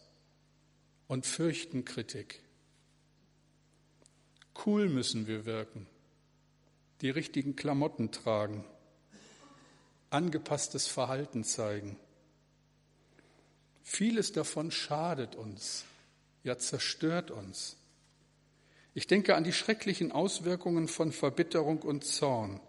und 1.08 1.26
fürchten 1.26 1.84
Kritik. 1.84 2.40
Cool 4.66 4.88
müssen 4.88 5.28
wir 5.28 5.46
wirken, 5.46 5.88
die 7.02 7.10
richtigen 7.10 7.56
Klamotten 7.56 8.12
tragen, 8.12 8.64
angepasstes 10.12 10.88
Verhalten 10.88 11.44
zeigen. 11.44 11.98
Vieles 13.82 14.32
davon 14.32 14.70
schadet 14.70 15.36
uns, 15.36 15.86
ja 16.44 16.58
zerstört 16.60 17.32
uns. 17.32 17.78
Ich 18.94 19.08
denke 19.08 19.36
an 19.36 19.44
die 19.44 19.54
schrecklichen 19.54 20.12
Auswirkungen 20.12 20.88
von 20.88 21.12
Verbitterung 21.12 21.80
und 21.80 22.04
Zorn. 22.04 22.60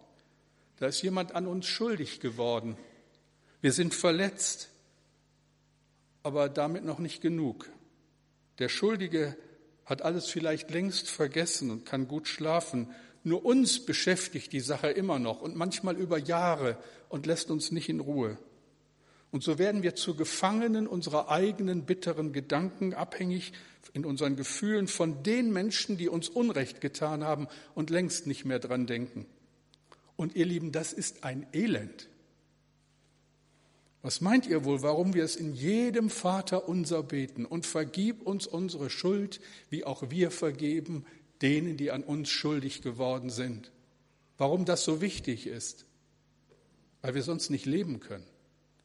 Da 0.77 0.87
ist 0.87 1.01
jemand 1.01 1.35
an 1.35 1.47
uns 1.47 1.65
schuldig 1.65 2.19
geworden. 2.19 2.77
Wir 3.61 3.71
sind 3.71 3.93
verletzt, 3.93 4.69
aber 6.23 6.49
damit 6.49 6.83
noch 6.83 6.99
nicht 6.99 7.21
genug. 7.21 7.69
Der 8.59 8.69
Schuldige 8.69 9.37
hat 9.85 10.01
alles 10.01 10.27
vielleicht 10.27 10.71
längst 10.71 11.09
vergessen 11.09 11.71
und 11.71 11.85
kann 11.85 12.07
gut 12.07 12.27
schlafen. 12.27 12.89
Nur 13.23 13.45
uns 13.45 13.85
beschäftigt 13.85 14.51
die 14.53 14.59
Sache 14.59 14.89
immer 14.89 15.19
noch 15.19 15.41
und 15.41 15.55
manchmal 15.55 15.95
über 15.95 16.17
Jahre 16.17 16.77
und 17.09 17.25
lässt 17.25 17.51
uns 17.51 17.71
nicht 17.71 17.89
in 17.89 17.99
Ruhe. 17.99 18.37
Und 19.31 19.43
so 19.43 19.57
werden 19.57 19.81
wir 19.81 19.95
zu 19.95 20.15
Gefangenen 20.15 20.85
unserer 20.85 21.29
eigenen 21.29 21.85
bitteren 21.85 22.33
Gedanken, 22.33 22.93
abhängig 22.93 23.53
in 23.93 24.05
unseren 24.05 24.35
Gefühlen 24.35 24.87
von 24.87 25.23
den 25.23 25.51
Menschen, 25.51 25.97
die 25.97 26.07
uns 26.07 26.29
Unrecht 26.29 26.81
getan 26.81 27.23
haben 27.23 27.47
und 27.73 27.89
längst 27.89 28.27
nicht 28.27 28.45
mehr 28.45 28.59
dran 28.59 28.85
denken. 28.85 29.25
Und 30.15 30.35
ihr 30.35 30.45
Lieben, 30.45 30.71
das 30.71 30.93
ist 30.93 31.23
ein 31.23 31.47
Elend. 31.53 32.09
Was 34.03 34.19
meint 34.19 34.45
ihr 34.47 34.65
wohl, 34.65 34.81
warum 34.81 35.13
wir 35.13 35.23
es 35.23 35.37
in 35.37 35.53
jedem 35.53 36.09
Vater 36.09 36.67
unser 36.67 37.03
beten 37.03 37.45
und 37.45 37.65
vergib 37.65 38.21
uns 38.23 38.45
unsere 38.45 38.89
Schuld, 38.89 39.39
wie 39.69 39.85
auch 39.85 40.09
wir 40.09 40.29
vergeben 40.29 41.05
denen, 41.41 41.77
die 41.77 41.89
an 41.89 42.03
uns 42.03 42.29
schuldig 42.29 42.81
geworden 42.81 43.29
sind? 43.29 43.71
Warum 44.37 44.65
das 44.65 44.83
so 44.83 44.99
wichtig 44.99 45.47
ist? 45.47 45.85
Weil 47.01 47.15
wir 47.15 47.23
sonst 47.23 47.49
nicht 47.49 47.65
leben 47.65 48.01
können, 48.01 48.27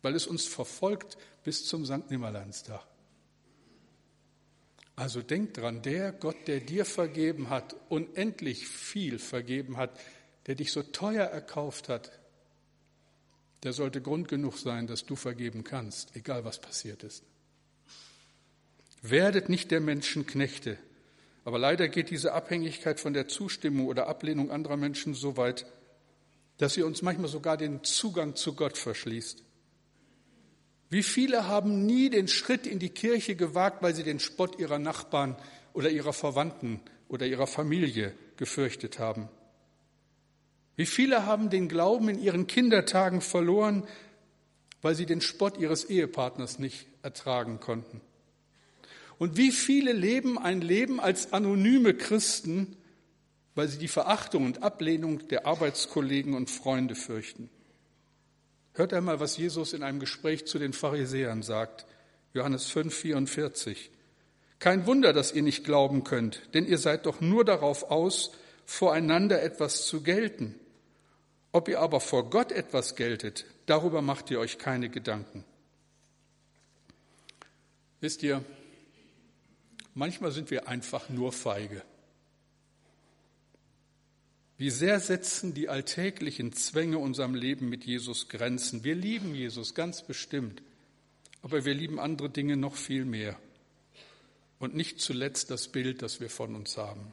weil 0.03 0.15
es 0.15 0.29
uns 0.29 0.47
verfolgt 0.47 1.19
bis 1.43 1.67
zum 1.67 1.85
St. 1.85 2.11
Nimmerleinstag. 2.11 2.87
Also 4.95 5.23
denk 5.23 5.55
dran, 5.55 5.83
der 5.83 6.13
Gott, 6.13 6.47
der 6.47 6.61
dir 6.61 6.85
vergeben 6.85 7.51
hat, 7.51 7.77
unendlich 7.89 8.67
viel 8.67 9.19
vergeben 9.19 9.77
hat, 9.77 9.99
der 10.49 10.55
dich 10.55 10.73
so 10.73 10.83
teuer 10.83 11.27
erkauft 11.27 11.89
hat, 11.89 12.11
der 13.63 13.75
sollte 13.75 14.01
Grund 14.01 14.29
genug 14.29 14.57
sein, 14.57 14.87
dass 14.87 15.05
du 15.05 15.15
vergeben 15.15 15.63
kannst, 15.63 16.17
egal 16.17 16.45
was 16.45 16.59
passiert 16.59 17.03
ist. 17.03 17.23
Werdet 19.03 19.49
nicht 19.51 19.71
der 19.71 19.81
Menschen 19.81 20.27
Knechte. 20.27 20.79
Aber 21.45 21.59
leider 21.59 21.89
geht 21.89 22.11
diese 22.11 22.33
Abhängigkeit 22.33 22.99
von 22.99 23.13
der 23.13 23.29
Zustimmung 23.29 23.87
oder 23.87 24.07
Ablehnung 24.07 24.51
anderer 24.51 24.77
Menschen 24.77 25.15
so 25.15 25.37
weit, 25.37 25.67
dass 26.57 26.75
sie 26.75 26.83
uns 26.83 27.03
manchmal 27.03 27.29
sogar 27.29 27.57
den 27.57 27.85
Zugang 27.85 28.35
zu 28.35 28.55
Gott 28.55 28.79
verschließt. 28.79 29.45
Wie 30.89 31.03
viele 31.03 31.47
haben 31.47 31.85
nie 31.85 32.09
den 32.09 32.27
Schritt 32.27 32.67
in 32.67 32.79
die 32.79 32.89
Kirche 32.89 33.37
gewagt, 33.37 33.83
weil 33.83 33.95
sie 33.95 34.03
den 34.03 34.19
Spott 34.19 34.59
ihrer 34.59 34.79
Nachbarn 34.79 35.37
oder 35.75 35.91
ihrer 35.91 36.15
Verwandten 36.15 36.81
oder 37.09 37.27
ihrer 37.27 37.47
Familie 37.47 38.15
gefürchtet 38.37 38.99
haben? 38.99 39.29
Wie 40.79 40.87
viele 40.87 41.27
haben 41.27 41.51
den 41.51 41.67
Glauben 41.67 42.09
in 42.09 42.23
ihren 42.23 42.47
Kindertagen 42.47 43.21
verloren, 43.21 43.83
weil 44.81 44.95
sie 44.95 45.07
den 45.07 45.21
Spott 45.21 45.59
ihres 45.59 45.85
Ehepartners 45.85 46.61
nicht 46.61 46.87
ertragen 47.03 47.59
konnten? 47.59 48.01
Und 49.19 49.37
wie 49.37 49.51
viele 49.51 49.93
leben 49.93 50.39
ein 50.39 50.61
Leben 50.61 51.01
als 51.01 51.33
anonyme 51.33 51.95
Christen, 51.95 52.77
weil 53.57 53.67
sie 53.67 53.79
die 53.79 53.89
Verachtung 53.89 54.47
und 54.47 54.63
Ablehnung 54.63 55.27
der 55.27 55.47
Arbeitskollegen 55.47 56.35
und 56.35 56.49
Freunde 56.49 56.95
fürchten? 56.95 57.51
Hört 58.75 58.93
einmal, 58.93 59.19
was 59.19 59.37
Jesus 59.37 59.73
in 59.73 59.83
einem 59.83 59.99
Gespräch 59.99 60.47
zu 60.47 60.61
den 60.61 60.73
Pharisäern 60.73 61.43
sagt. 61.43 61.87
Johannes 62.35 62.67
5, 62.67 62.95
44. 62.95 63.91
Kein 64.61 64.87
Wunder, 64.87 65.13
dass 65.13 65.33
ihr 65.33 65.43
nicht 65.43 65.65
glauben 65.65 66.05
könnt, 66.05 66.43
denn 66.55 66.67
ihr 66.67 66.79
seid 66.79 67.07
doch 67.07 67.21
nur 67.21 67.45
darauf 67.45 67.91
aus, 67.91 68.31
voreinander 68.65 69.43
etwas 69.43 69.85
zu 69.87 70.05
gelten. 70.05 70.55
Ob 71.53 71.69
ihr 71.69 71.81
aber 71.81 72.01
vor 72.01 72.29
Gott 72.31 72.53
etwas 72.53 72.95
geltet, 72.95 73.47
darüber 73.67 74.03
macht 74.03 74.31
ihr 74.31 74.39
euch 74.39 74.59
keine 74.59 74.91
Gedanken. 74.91 75.45
Wisst 78.01 78.23
ihr, 78.23 78.45
manchmal 79.95 80.31
sind 80.31 80.51
wir 80.51 80.69
einfach 80.69 81.09
nur 81.09 81.33
feige. 81.33 81.83
Wie 84.57 84.71
sehr 84.71 84.99
setzen 84.99 85.55
die 85.55 85.69
alltäglichen 85.69 86.53
Zwänge 86.53 86.99
unserem 86.99 87.35
Leben 87.35 87.69
mit 87.69 87.85
Jesus 87.85 88.29
Grenzen? 88.29 88.83
Wir 88.83 88.97
lieben 88.97 89.35
Jesus 89.35 89.75
ganz 89.75 90.03
bestimmt, 90.03 90.63
aber 91.43 91.65
wir 91.65 91.75
lieben 91.75 92.01
andere 92.01 92.29
Dinge 92.29 92.57
noch 92.57 92.75
viel 92.75 93.05
mehr. 93.05 93.39
Und 94.59 94.75
nicht 94.75 95.01
zuletzt 95.01 95.53
das 95.53 95.69
Bild, 95.69 96.03
das 96.03 96.21
wir 96.21 96.29
von 96.29 96.57
uns 96.57 96.77
haben. 96.77 97.13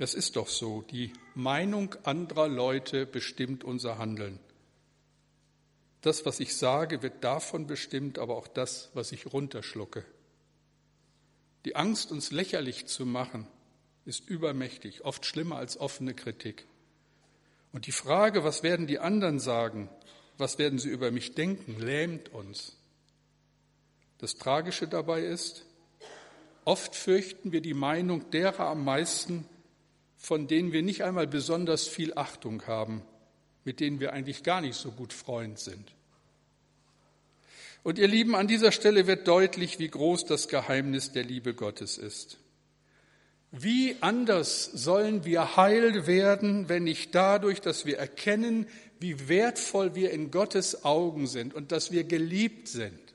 Es 0.00 0.14
ist 0.14 0.36
doch 0.36 0.46
so, 0.46 0.82
die 0.82 1.12
Meinung 1.34 1.94
anderer 2.04 2.46
Leute 2.46 3.04
bestimmt 3.04 3.64
unser 3.64 3.98
Handeln. 3.98 4.38
Das, 6.02 6.24
was 6.24 6.38
ich 6.38 6.56
sage, 6.56 7.02
wird 7.02 7.24
davon 7.24 7.66
bestimmt, 7.66 8.18
aber 8.18 8.36
auch 8.36 8.46
das, 8.46 8.90
was 8.94 9.10
ich 9.10 9.32
runterschlucke. 9.32 10.04
Die 11.64 11.74
Angst, 11.74 12.12
uns 12.12 12.30
lächerlich 12.30 12.86
zu 12.86 13.04
machen, 13.04 13.48
ist 14.04 14.28
übermächtig, 14.28 15.04
oft 15.04 15.26
schlimmer 15.26 15.56
als 15.56 15.78
offene 15.78 16.14
Kritik. 16.14 16.66
Und 17.72 17.86
die 17.86 17.92
Frage, 17.92 18.44
was 18.44 18.62
werden 18.62 18.86
die 18.86 19.00
anderen 19.00 19.40
sagen, 19.40 19.90
was 20.38 20.58
werden 20.58 20.78
sie 20.78 20.88
über 20.88 21.10
mich 21.10 21.34
denken, 21.34 21.80
lähmt 21.80 22.28
uns. 22.28 22.76
Das 24.18 24.36
Tragische 24.36 24.86
dabei 24.86 25.24
ist, 25.24 25.66
oft 26.64 26.94
fürchten 26.94 27.50
wir 27.50 27.60
die 27.60 27.74
Meinung 27.74 28.30
derer 28.30 28.68
am 28.68 28.84
meisten, 28.84 29.44
von 30.18 30.48
denen 30.48 30.72
wir 30.72 30.82
nicht 30.82 31.04
einmal 31.04 31.26
besonders 31.26 31.86
viel 31.86 32.12
Achtung 32.14 32.66
haben, 32.66 33.02
mit 33.64 33.80
denen 33.80 34.00
wir 34.00 34.12
eigentlich 34.12 34.42
gar 34.42 34.60
nicht 34.60 34.74
so 34.74 34.90
gut 34.90 35.12
Freund 35.12 35.58
sind. 35.58 35.94
Und 37.84 37.98
ihr 37.98 38.08
Lieben, 38.08 38.34
an 38.34 38.48
dieser 38.48 38.72
Stelle 38.72 39.06
wird 39.06 39.28
deutlich, 39.28 39.78
wie 39.78 39.88
groß 39.88 40.26
das 40.26 40.48
Geheimnis 40.48 41.12
der 41.12 41.24
Liebe 41.24 41.54
Gottes 41.54 41.96
ist. 41.96 42.38
Wie 43.50 43.96
anders 44.00 44.64
sollen 44.64 45.24
wir 45.24 45.56
heil 45.56 46.06
werden, 46.06 46.68
wenn 46.68 46.84
nicht 46.84 47.14
dadurch, 47.14 47.60
dass 47.60 47.86
wir 47.86 47.96
erkennen, 47.96 48.66
wie 49.00 49.28
wertvoll 49.28 49.94
wir 49.94 50.10
in 50.10 50.30
Gottes 50.30 50.84
Augen 50.84 51.26
sind 51.26 51.54
und 51.54 51.72
dass 51.72 51.92
wir 51.92 52.04
geliebt 52.04 52.68
sind. 52.68 53.07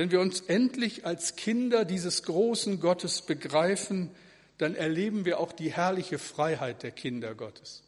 Wenn 0.00 0.10
wir 0.10 0.20
uns 0.20 0.40
endlich 0.40 1.04
als 1.04 1.36
Kinder 1.36 1.84
dieses 1.84 2.22
großen 2.22 2.80
Gottes 2.80 3.20
begreifen, 3.20 4.10
dann 4.56 4.74
erleben 4.74 5.26
wir 5.26 5.38
auch 5.38 5.52
die 5.52 5.70
herrliche 5.70 6.18
Freiheit 6.18 6.82
der 6.82 6.90
Kinder 6.90 7.34
Gottes. 7.34 7.82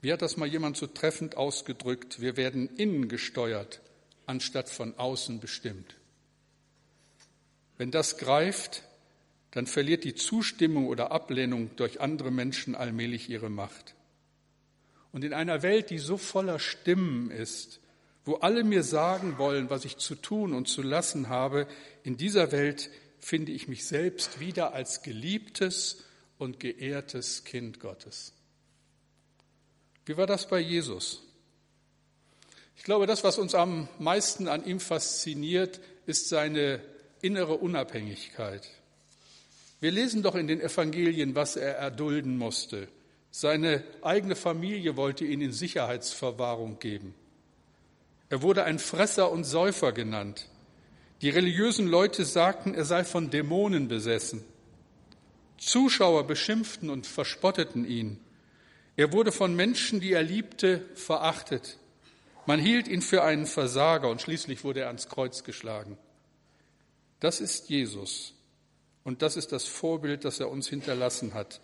Wie 0.00 0.12
hat 0.12 0.22
das 0.22 0.36
mal 0.36 0.46
jemand 0.46 0.76
so 0.76 0.86
treffend 0.86 1.36
ausgedrückt? 1.36 2.20
Wir 2.20 2.36
werden 2.36 2.70
innen 2.76 3.08
gesteuert, 3.08 3.80
anstatt 4.24 4.68
von 4.68 4.96
außen 4.96 5.40
bestimmt. 5.40 5.96
Wenn 7.76 7.90
das 7.90 8.16
greift, 8.16 8.84
dann 9.50 9.66
verliert 9.66 10.04
die 10.04 10.14
Zustimmung 10.14 10.86
oder 10.86 11.10
Ablehnung 11.10 11.74
durch 11.74 12.00
andere 12.00 12.30
Menschen 12.30 12.76
allmählich 12.76 13.28
ihre 13.28 13.50
Macht. 13.50 13.96
Und 15.10 15.24
in 15.24 15.34
einer 15.34 15.64
Welt, 15.64 15.90
die 15.90 15.98
so 15.98 16.16
voller 16.16 16.60
Stimmen 16.60 17.32
ist, 17.32 17.80
wo 18.24 18.34
alle 18.36 18.64
mir 18.64 18.82
sagen 18.82 19.38
wollen, 19.38 19.70
was 19.70 19.84
ich 19.84 19.96
zu 19.96 20.14
tun 20.14 20.52
und 20.52 20.68
zu 20.68 20.82
lassen 20.82 21.28
habe, 21.28 21.66
in 22.02 22.16
dieser 22.16 22.52
Welt 22.52 22.90
finde 23.18 23.52
ich 23.52 23.68
mich 23.68 23.84
selbst 23.84 24.40
wieder 24.40 24.72
als 24.72 25.02
geliebtes 25.02 26.04
und 26.38 26.60
geehrtes 26.60 27.44
Kind 27.44 27.80
Gottes. 27.80 28.32
Wie 30.06 30.16
war 30.16 30.26
das 30.26 30.48
bei 30.48 30.58
Jesus? 30.58 31.22
Ich 32.76 32.84
glaube, 32.84 33.06
das, 33.06 33.24
was 33.24 33.38
uns 33.38 33.54
am 33.54 33.88
meisten 33.98 34.48
an 34.48 34.64
ihm 34.64 34.80
fasziniert, 34.80 35.80
ist 36.06 36.28
seine 36.28 36.80
innere 37.20 37.56
Unabhängigkeit. 37.56 38.66
Wir 39.80 39.90
lesen 39.90 40.22
doch 40.22 40.34
in 40.34 40.46
den 40.46 40.60
Evangelien, 40.60 41.34
was 41.34 41.56
er 41.56 41.76
erdulden 41.76 42.38
musste. 42.38 42.88
Seine 43.30 43.84
eigene 44.02 44.34
Familie 44.34 44.96
wollte 44.96 45.24
ihn 45.24 45.40
in 45.40 45.52
Sicherheitsverwahrung 45.52 46.78
geben. 46.78 47.14
Er 48.30 48.42
wurde 48.42 48.64
ein 48.64 48.78
Fresser 48.78 49.30
und 49.30 49.44
Säufer 49.44 49.92
genannt. 49.92 50.48
Die 51.20 51.30
religiösen 51.30 51.88
Leute 51.88 52.24
sagten, 52.24 52.74
er 52.74 52.84
sei 52.84 53.04
von 53.04 53.30
Dämonen 53.30 53.88
besessen. 53.88 54.44
Zuschauer 55.58 56.26
beschimpften 56.26 56.88
und 56.88 57.06
verspotteten 57.06 57.84
ihn. 57.84 58.18
Er 58.96 59.12
wurde 59.12 59.32
von 59.32 59.54
Menschen, 59.54 60.00
die 60.00 60.12
er 60.12 60.22
liebte, 60.22 60.86
verachtet. 60.94 61.76
Man 62.46 62.60
hielt 62.60 62.88
ihn 62.88 63.02
für 63.02 63.22
einen 63.22 63.46
Versager 63.46 64.08
und 64.08 64.22
schließlich 64.22 64.64
wurde 64.64 64.80
er 64.80 64.86
ans 64.86 65.08
Kreuz 65.08 65.44
geschlagen. 65.44 65.98
Das 67.18 67.40
ist 67.40 67.68
Jesus 67.68 68.32
und 69.02 69.22
das 69.22 69.36
ist 69.36 69.52
das 69.52 69.64
Vorbild, 69.64 70.24
das 70.24 70.40
er 70.40 70.50
uns 70.50 70.68
hinterlassen 70.68 71.34
hat. 71.34 71.60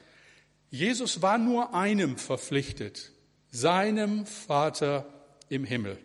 Jesus 0.71 1.23
war 1.23 1.39
nur 1.39 1.75
einem 1.75 2.19
verpflichtet, 2.19 3.13
seinem 3.51 4.27
Vater 4.27 5.07
im 5.49 5.65
Himmel. 5.65 5.99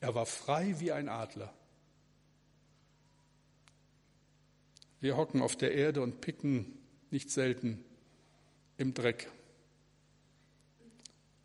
Er 0.00 0.14
war 0.14 0.26
frei 0.26 0.78
wie 0.78 0.92
ein 0.92 1.08
Adler. 1.08 1.52
Wir 5.00 5.16
hocken 5.16 5.42
auf 5.42 5.56
der 5.56 5.72
Erde 5.72 6.02
und 6.02 6.20
picken 6.20 6.78
nicht 7.10 7.30
selten 7.30 7.84
im 8.76 8.94
Dreck, 8.94 9.30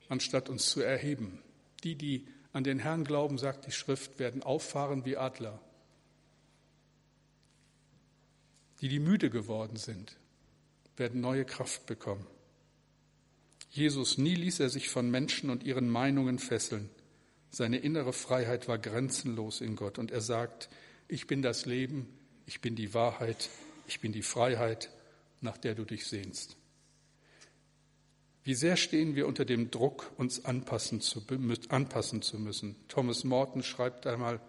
anstatt 0.10 0.50
uns 0.50 0.70
zu 0.70 0.82
erheben. 0.82 1.42
Die, 1.84 1.96
die 1.96 2.28
an 2.52 2.63
den 2.63 2.80
Herrn 2.80 3.04
glauben, 3.04 3.38
sagt 3.38 3.66
die 3.66 3.72
Schrift, 3.72 4.20
werden 4.20 4.44
auffahren 4.44 5.06
wie 5.06 5.18
Adler. 5.18 5.60
Die, 8.82 8.89
die 8.89 9.00
müde 9.00 9.30
geworden 9.30 9.78
sind, 9.78 10.18
werden 10.98 11.22
neue 11.22 11.46
Kraft 11.46 11.86
bekommen. 11.86 12.28
Jesus, 13.72 14.18
nie 14.20 14.36
ließ 14.36 14.60
er 14.60 14.70
sich 14.70 14.89
von 14.89 15.10
Menschen 15.10 15.50
und 15.50 15.63
ihren 15.63 15.89
Meinungen 15.89 16.38
fesseln. 16.38 16.89
Seine 17.56 17.78
innere 17.78 18.13
Freiheit 18.13 18.68
war 18.68 18.80
grenzenlos 18.80 19.62
in 19.62 19.76
Gott. 19.76 20.00
Und 20.00 20.10
er 20.10 20.22
sagt, 20.22 20.70
ich 21.08 21.28
bin 21.28 21.44
das 21.44 21.68
Leben, 21.68 22.08
ich 22.48 22.62
bin 22.62 22.76
die 22.76 22.96
Wahrheit, 22.96 23.48
ich 23.86 24.00
bin 24.00 24.12
die 24.12 24.24
Freiheit, 24.24 24.89
nach 25.39 25.60
der 25.60 25.76
du 25.76 25.86
dich 25.86 26.08
sehnst. 26.08 26.58
Wie 28.44 28.56
sehr 28.56 28.76
stehen 28.76 29.16
wir 29.16 29.28
unter 29.28 29.46
dem 29.46 29.70
Druck, 29.70 30.12
uns 30.18 30.46
anpassen 30.46 31.00
zu, 31.00 31.22
anpassen 31.70 32.24
zu 32.24 32.39
müssen. 32.39 32.76
Thomas 32.88 33.24
Morton 33.24 33.62
schreibt 33.62 34.08
einmal, 34.08 34.42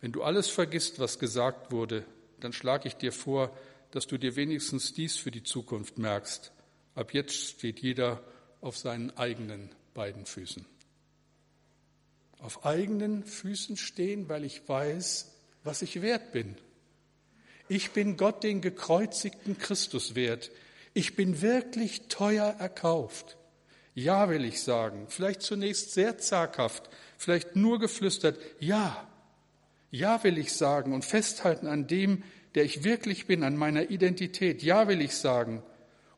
wenn 0.00 0.12
du 0.12 0.22
alles 0.22 0.48
vergisst, 0.48 1.00
was 1.00 1.18
gesagt 1.18 1.72
wurde, 1.72 2.04
dann 2.38 2.52
schlage 2.52 2.86
ich 2.86 2.94
dir 2.94 3.10
vor, 3.10 3.50
dass 3.90 4.06
du 4.06 4.18
dir 4.18 4.36
wenigstens 4.36 4.94
dies 4.94 5.16
für 5.16 5.32
die 5.32 5.42
Zukunft 5.42 5.98
merkst. 5.98 6.52
Ab 6.94 7.12
jetzt 7.12 7.34
steht 7.34 7.80
jeder 7.80 8.22
auf 8.60 8.78
seinen 8.78 9.10
eigenen 9.16 9.70
beiden 9.94 10.26
Füßen 10.26 10.64
auf 12.44 12.66
eigenen 12.66 13.24
Füßen 13.24 13.78
stehen, 13.78 14.28
weil 14.28 14.44
ich 14.44 14.68
weiß, 14.68 15.32
was 15.64 15.80
ich 15.80 16.02
wert 16.02 16.30
bin. 16.30 16.56
Ich 17.68 17.92
bin 17.92 18.18
Gott 18.18 18.44
den 18.44 18.60
gekreuzigten 18.60 19.56
Christus 19.56 20.14
wert. 20.14 20.50
Ich 20.92 21.16
bin 21.16 21.40
wirklich 21.40 22.08
teuer 22.08 22.54
erkauft. 22.58 23.38
Ja, 23.94 24.28
will 24.28 24.44
ich 24.44 24.60
sagen, 24.60 25.06
vielleicht 25.08 25.40
zunächst 25.40 25.92
sehr 25.92 26.18
zaghaft, 26.18 26.90
vielleicht 27.16 27.56
nur 27.56 27.78
geflüstert, 27.78 28.38
ja, 28.58 29.08
ja 29.90 30.22
will 30.22 30.36
ich 30.36 30.52
sagen 30.52 30.92
und 30.92 31.04
festhalten 31.04 31.66
an 31.66 31.86
dem, 31.86 32.24
der 32.54 32.64
ich 32.64 32.84
wirklich 32.84 33.26
bin, 33.26 33.42
an 33.42 33.56
meiner 33.56 33.88
Identität. 33.88 34.62
Ja 34.62 34.86
will 34.86 35.00
ich 35.00 35.16
sagen 35.16 35.62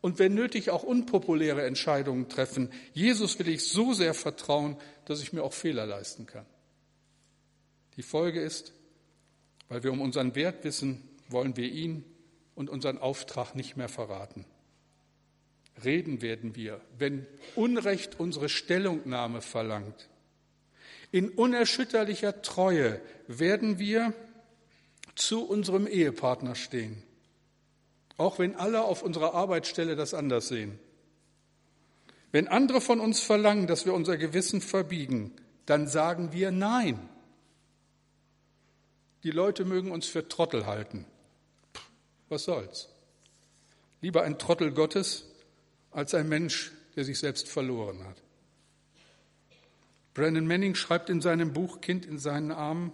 und 0.06 0.20
wenn 0.20 0.34
nötig 0.34 0.70
auch 0.70 0.84
unpopuläre 0.84 1.66
Entscheidungen 1.66 2.28
treffen. 2.28 2.70
Jesus 2.92 3.40
will 3.40 3.48
ich 3.48 3.64
so 3.64 3.92
sehr 3.92 4.14
vertrauen, 4.14 4.76
dass 5.04 5.20
ich 5.20 5.32
mir 5.32 5.42
auch 5.42 5.52
Fehler 5.52 5.84
leisten 5.84 6.26
kann. 6.26 6.46
Die 7.96 8.04
Folge 8.04 8.40
ist, 8.40 8.72
weil 9.68 9.82
wir 9.82 9.90
um 9.90 10.00
unseren 10.00 10.36
Wert 10.36 10.62
wissen, 10.62 11.02
wollen 11.28 11.56
wir 11.56 11.68
ihn 11.68 12.04
und 12.54 12.70
unseren 12.70 12.98
Auftrag 12.98 13.56
nicht 13.56 13.76
mehr 13.76 13.88
verraten. 13.88 14.44
Reden 15.84 16.22
werden 16.22 16.54
wir, 16.54 16.80
wenn 16.96 17.26
Unrecht 17.56 18.20
unsere 18.20 18.48
Stellungnahme 18.48 19.40
verlangt. 19.40 20.08
In 21.10 21.30
unerschütterlicher 21.30 22.42
Treue 22.42 23.00
werden 23.26 23.80
wir 23.80 24.14
zu 25.16 25.44
unserem 25.44 25.88
Ehepartner 25.88 26.54
stehen, 26.54 27.02
auch 28.16 28.38
wenn 28.38 28.56
alle 28.56 28.84
auf 28.84 29.02
unserer 29.02 29.34
Arbeitsstelle 29.34 29.96
das 29.96 30.14
anders 30.14 30.48
sehen. 30.48 30.78
Wenn 32.32 32.48
andere 32.48 32.80
von 32.80 33.00
uns 33.00 33.20
verlangen, 33.20 33.66
dass 33.66 33.86
wir 33.86 33.94
unser 33.94 34.16
Gewissen 34.16 34.60
verbiegen, 34.60 35.32
dann 35.66 35.88
sagen 35.88 36.32
wir 36.32 36.50
Nein. 36.50 37.08
Die 39.22 39.30
Leute 39.30 39.64
mögen 39.64 39.90
uns 39.90 40.06
für 40.06 40.28
Trottel 40.28 40.66
halten. 40.66 41.04
Was 42.28 42.44
soll's? 42.44 42.88
Lieber 44.00 44.22
ein 44.22 44.38
Trottel 44.38 44.72
Gottes 44.72 45.26
als 45.90 46.14
ein 46.14 46.28
Mensch, 46.28 46.72
der 46.94 47.04
sich 47.04 47.18
selbst 47.18 47.48
verloren 47.48 48.04
hat. 48.04 48.22
Brandon 50.14 50.46
Manning 50.46 50.74
schreibt 50.74 51.10
in 51.10 51.20
seinem 51.20 51.52
Buch 51.52 51.80
Kind 51.80 52.06
in 52.06 52.18
seinen 52.18 52.50
Armen, 52.50 52.92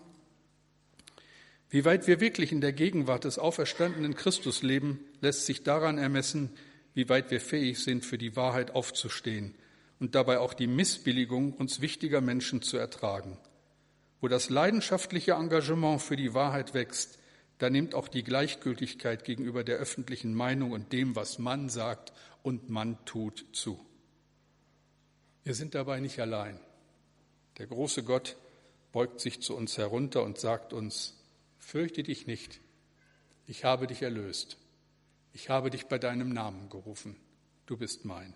wie 1.71 1.85
weit 1.85 2.07
wir 2.07 2.21
wirklich 2.21 2.53
in 2.53 2.61
der 2.61 2.73
Gegenwart 2.73 3.25
des 3.25 3.39
auferstandenen 3.39 4.15
Christus 4.15 4.63
leben, 4.63 5.01
lässt 5.23 5.47
sich 5.47 5.63
daran 5.63 5.97
ermessen, 5.97 6.51
wie 6.95 7.09
weit 7.09 7.31
wir 7.31 7.41
fähig 7.41 7.83
sind, 7.83 8.05
für 8.05 8.19
die 8.19 8.37
Wahrheit 8.37 8.73
aufzustehen 8.73 9.55
und 9.99 10.15
dabei 10.15 10.41
auch 10.41 10.53
die 10.53 10.67
Missbilligung 10.67 11.55
uns 11.55 11.81
wichtiger 11.81 12.21
Menschen 12.21 12.61
zu 12.61 12.77
ertragen. 12.77 13.39
Wo 14.21 14.29
das 14.29 14.51
leidenschaftliche 14.51 15.33
Engagement 15.33 16.03
für 16.03 16.17
die 16.17 16.35
Wahrheit 16.35 16.75
wächst, 16.75 17.19
da 17.59 17.71
nimmt 17.71 17.95
auch 17.95 18.09
die 18.09 18.25
Gleichgültigkeit 18.25 19.25
gegenüber 19.25 19.65
der 19.65 19.77
öffentlichen 19.77 20.35
Meinung 20.35 20.73
und 20.73 20.93
dem, 20.93 21.15
was 21.17 21.39
man 21.39 21.69
sagt 21.69 22.13
und 22.43 22.69
man 22.69 23.03
tut, 23.05 23.47
zu. 23.53 23.79
Wir 25.45 25.55
sind 25.55 25.75
dabei 25.75 26.01
nicht 26.01 26.19
allein. 26.19 26.59
Der 27.59 27.67
große 27.67 28.03
Gott 28.03 28.37
beugt 28.91 29.21
sich 29.21 29.41
zu 29.41 29.57
uns 29.57 29.79
herunter 29.79 30.23
und 30.23 30.39
sagt 30.39 30.73
uns, 30.73 31.17
fürchte 31.59 32.03
dich 32.03 32.27
nicht, 32.27 32.61
ich 33.47 33.65
habe 33.65 33.87
dich 33.87 34.03
erlöst, 34.03 34.57
ich 35.33 35.49
habe 35.49 35.71
dich 35.71 35.87
bei 35.87 35.99
deinem 35.99 36.31
Namen 36.31 36.69
gerufen, 36.69 37.17
du 37.67 37.77
bist 37.77 38.05
mein. 38.05 38.35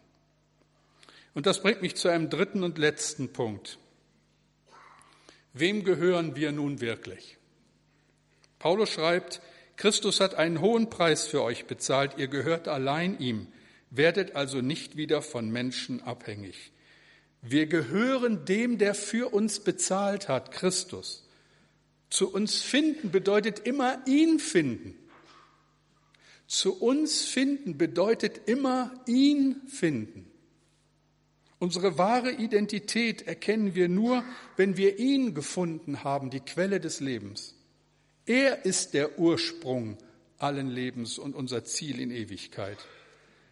Und 1.34 1.46
das 1.46 1.62
bringt 1.62 1.82
mich 1.82 1.96
zu 1.96 2.08
einem 2.08 2.30
dritten 2.30 2.62
und 2.62 2.78
letzten 2.78 3.32
Punkt. 3.32 3.78
Wem 5.52 5.84
gehören 5.84 6.36
wir 6.36 6.52
nun 6.52 6.80
wirklich? 6.80 7.36
Paulus 8.58 8.90
schreibt, 8.90 9.40
Christus 9.76 10.20
hat 10.20 10.34
einen 10.34 10.60
hohen 10.60 10.88
Preis 10.88 11.26
für 11.26 11.42
euch 11.42 11.66
bezahlt, 11.66 12.16
ihr 12.16 12.28
gehört 12.28 12.68
allein 12.68 13.18
ihm, 13.18 13.48
werdet 13.90 14.34
also 14.34 14.62
nicht 14.62 14.96
wieder 14.96 15.20
von 15.20 15.50
Menschen 15.50 16.02
abhängig. 16.02 16.72
Wir 17.42 17.66
gehören 17.66 18.44
dem, 18.46 18.78
der 18.78 18.94
für 18.94 19.32
uns 19.32 19.60
bezahlt 19.60 20.28
hat, 20.28 20.50
Christus. 20.50 21.28
Zu 22.10 22.32
uns 22.32 22.62
finden 22.62 23.10
bedeutet 23.10 23.60
immer 23.60 24.02
ihn 24.06 24.38
finden. 24.38 24.94
Zu 26.46 26.80
uns 26.80 27.24
finden 27.24 27.76
bedeutet 27.76 28.42
immer 28.46 28.92
ihn 29.06 29.62
finden. 29.68 30.30
Unsere 31.58 31.96
wahre 31.98 32.32
Identität 32.32 33.22
erkennen 33.22 33.74
wir 33.74 33.88
nur, 33.88 34.22
wenn 34.56 34.76
wir 34.76 34.98
ihn 34.98 35.34
gefunden 35.34 36.04
haben, 36.04 36.30
die 36.30 36.40
Quelle 36.40 36.80
des 36.80 37.00
Lebens. 37.00 37.54
Er 38.26 38.64
ist 38.64 38.92
der 38.92 39.18
Ursprung 39.18 39.96
allen 40.38 40.68
Lebens 40.68 41.18
und 41.18 41.34
unser 41.34 41.64
Ziel 41.64 42.00
in 42.00 42.10
Ewigkeit. 42.10 42.78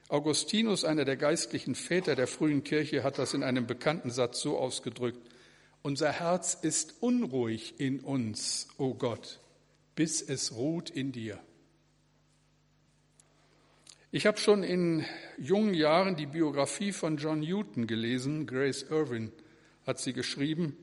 Augustinus, 0.08 0.84
einer 0.84 1.06
der 1.06 1.16
geistlichen 1.16 1.74
Väter 1.74 2.14
der 2.14 2.26
frühen 2.26 2.62
Kirche, 2.62 3.02
hat 3.02 3.18
das 3.18 3.32
in 3.32 3.42
einem 3.42 3.66
bekannten 3.66 4.10
Satz 4.10 4.40
so 4.40 4.58
ausgedrückt. 4.58 5.30
Unser 5.82 6.12
Herz 6.12 6.58
ist 6.60 6.96
unruhig 7.00 7.74
in 7.78 8.00
uns, 8.00 8.68
o 8.76 8.88
oh 8.88 8.94
Gott, 8.94 9.40
bis 9.94 10.20
es 10.20 10.54
ruht 10.54 10.90
in 10.90 11.12
dir. 11.12 11.40
Ich 14.16 14.26
habe 14.26 14.38
schon 14.38 14.62
in 14.62 15.04
jungen 15.38 15.74
Jahren 15.74 16.14
die 16.14 16.26
Biografie 16.26 16.92
von 16.92 17.16
John 17.16 17.40
Newton 17.40 17.88
gelesen. 17.88 18.46
Grace 18.46 18.86
Irwin 18.88 19.32
hat 19.88 19.98
sie 19.98 20.12
geschrieben. 20.12 20.76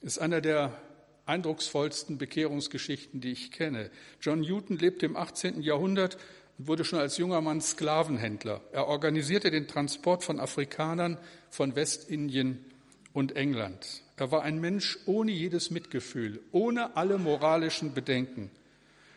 Ist 0.00 0.20
einer 0.20 0.40
der 0.40 0.80
eindrucksvollsten 1.24 2.18
Bekehrungsgeschichten, 2.18 3.20
die 3.20 3.32
ich 3.32 3.50
kenne. 3.50 3.90
John 4.20 4.42
Newton 4.42 4.78
lebte 4.78 5.06
im 5.06 5.16
18. 5.16 5.60
Jahrhundert 5.60 6.18
und 6.56 6.68
wurde 6.68 6.84
schon 6.84 7.00
als 7.00 7.18
junger 7.18 7.40
Mann 7.40 7.60
Sklavenhändler. 7.60 8.60
Er 8.70 8.86
organisierte 8.86 9.50
den 9.50 9.66
Transport 9.66 10.22
von 10.22 10.38
Afrikanern 10.38 11.18
von 11.50 11.74
Westindien 11.74 12.64
und 13.12 13.34
England. 13.34 14.04
Er 14.16 14.30
war 14.30 14.42
ein 14.42 14.60
Mensch 14.60 15.00
ohne 15.06 15.32
jedes 15.32 15.72
Mitgefühl, 15.72 16.40
ohne 16.52 16.96
alle 16.96 17.18
moralischen 17.18 17.92
Bedenken. 17.92 18.52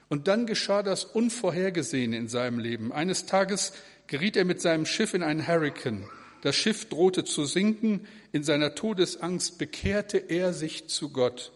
Und 0.09 0.27
dann 0.27 0.47
geschah 0.47 0.83
das 0.83 1.05
Unvorhergesehene 1.05 2.17
in 2.17 2.27
seinem 2.27 2.59
Leben. 2.59 2.91
Eines 2.91 3.27
Tages 3.27 3.73
geriet 4.07 4.35
er 4.35 4.43
mit 4.45 4.59
seinem 4.59 4.85
Schiff 4.85 5.13
in 5.13 5.23
einen 5.23 5.47
Hurrikan. 5.47 6.03
Das 6.41 6.55
Schiff 6.55 6.89
drohte 6.89 7.23
zu 7.23 7.45
sinken. 7.45 8.07
In 8.31 8.43
seiner 8.43 8.73
Todesangst 8.73 9.59
bekehrte 9.59 10.17
er 10.17 10.53
sich 10.53 10.89
zu 10.89 11.11
Gott. 11.11 11.51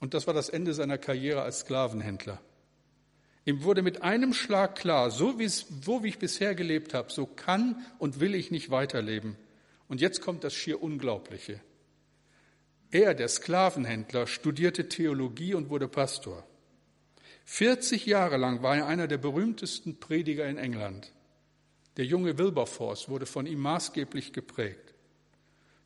Und 0.00 0.14
das 0.14 0.26
war 0.26 0.34
das 0.34 0.48
Ende 0.48 0.74
seiner 0.74 0.98
Karriere 0.98 1.42
als 1.42 1.60
Sklavenhändler. 1.60 2.40
Ihm 3.44 3.62
wurde 3.62 3.82
mit 3.82 4.02
einem 4.02 4.34
Schlag 4.34 4.76
klar, 4.76 5.10
so 5.10 5.38
wie, 5.38 5.48
so 5.48 6.02
wie 6.02 6.08
ich 6.08 6.18
bisher 6.18 6.54
gelebt 6.54 6.94
habe, 6.94 7.12
so 7.12 7.26
kann 7.26 7.84
und 7.98 8.20
will 8.20 8.34
ich 8.34 8.50
nicht 8.50 8.70
weiterleben. 8.70 9.36
Und 9.88 10.00
jetzt 10.00 10.20
kommt 10.20 10.44
das 10.44 10.54
schier 10.54 10.82
Unglaubliche. 10.82 11.60
Er, 12.90 13.14
der 13.14 13.28
Sklavenhändler, 13.28 14.26
studierte 14.26 14.88
Theologie 14.88 15.54
und 15.54 15.70
wurde 15.70 15.88
Pastor. 15.88 16.44
40 17.46 18.06
Jahre 18.06 18.36
lang 18.36 18.62
war 18.62 18.76
er 18.76 18.86
einer 18.86 19.06
der 19.06 19.18
berühmtesten 19.18 19.98
Prediger 19.98 20.46
in 20.48 20.58
England. 20.58 21.12
Der 21.96 22.04
junge 22.04 22.38
Wilberforce 22.38 23.08
wurde 23.08 23.24
von 23.24 23.46
ihm 23.46 23.60
maßgeblich 23.60 24.32
geprägt. 24.32 24.94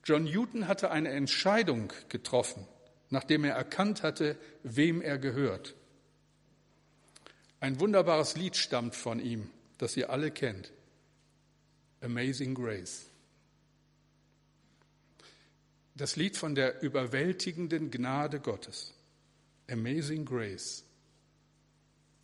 John 0.04 0.24
Newton 0.24 0.66
hatte 0.66 0.90
eine 0.90 1.10
Entscheidung 1.10 1.92
getroffen, 2.08 2.66
nachdem 3.10 3.44
er 3.44 3.54
erkannt 3.54 4.02
hatte, 4.02 4.38
wem 4.62 5.02
er 5.02 5.18
gehört. 5.18 5.76
Ein 7.60 7.78
wunderbares 7.78 8.36
Lied 8.36 8.56
stammt 8.56 8.94
von 8.96 9.20
ihm, 9.20 9.50
das 9.76 9.96
ihr 9.98 10.08
alle 10.08 10.30
kennt. 10.30 10.72
Amazing 12.00 12.54
Grace. 12.54 13.04
Das 15.94 16.16
Lied 16.16 16.38
von 16.38 16.54
der 16.54 16.82
überwältigenden 16.82 17.90
Gnade 17.90 18.40
Gottes. 18.40 18.94
Amazing 19.68 20.24
Grace. 20.24 20.84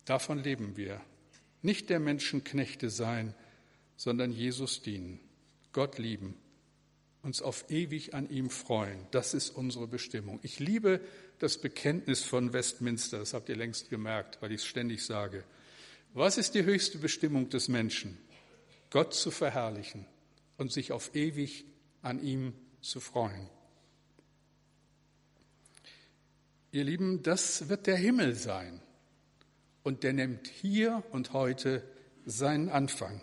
Davon 0.07 0.41
leben 0.41 0.77
wir. 0.77 1.01
Nicht 1.61 1.89
der 1.89 1.99
Menschen 1.99 2.45
Knechte 2.45 2.89
sein, 2.89 3.35
sondern 3.97 4.31
Jesus 4.31 4.81
dienen, 4.81 5.19
Gott 5.73 5.97
lieben, 5.97 6.37
uns 7.23 7.41
auf 7.41 7.69
ewig 7.69 8.13
an 8.13 8.29
ihm 8.29 8.49
freuen. 8.49 9.05
Das 9.11 9.33
ist 9.33 9.49
unsere 9.49 9.85
Bestimmung. 9.85 10.39
Ich 10.43 10.59
liebe 10.59 11.01
das 11.39 11.57
Bekenntnis 11.57 12.23
von 12.23 12.53
Westminster, 12.53 13.19
das 13.19 13.33
habt 13.33 13.49
ihr 13.49 13.57
längst 13.57 13.89
gemerkt, 13.89 14.41
weil 14.41 14.53
ich 14.53 14.61
es 14.61 14.65
ständig 14.65 15.03
sage. 15.03 15.43
Was 16.13 16.37
ist 16.37 16.55
die 16.55 16.63
höchste 16.63 16.99
Bestimmung 16.99 17.49
des 17.49 17.67
Menschen? 17.67 18.17
Gott 18.91 19.13
zu 19.13 19.29
verherrlichen 19.29 20.05
und 20.55 20.71
sich 20.71 20.93
auf 20.93 21.15
ewig 21.15 21.65
an 22.01 22.23
ihm 22.23 22.53
zu 22.79 23.01
freuen. 23.01 23.49
Ihr 26.71 26.85
Lieben, 26.85 27.23
das 27.23 27.67
wird 27.67 27.87
der 27.87 27.97
Himmel 27.97 28.35
sein 28.35 28.81
und 29.87 30.03
der 30.03 30.11
nimmt 30.11 30.49
hier 30.49 31.01
und 31.11 31.31
heute 31.31 31.81
seinen 32.25 32.67
Anfang. 32.67 33.21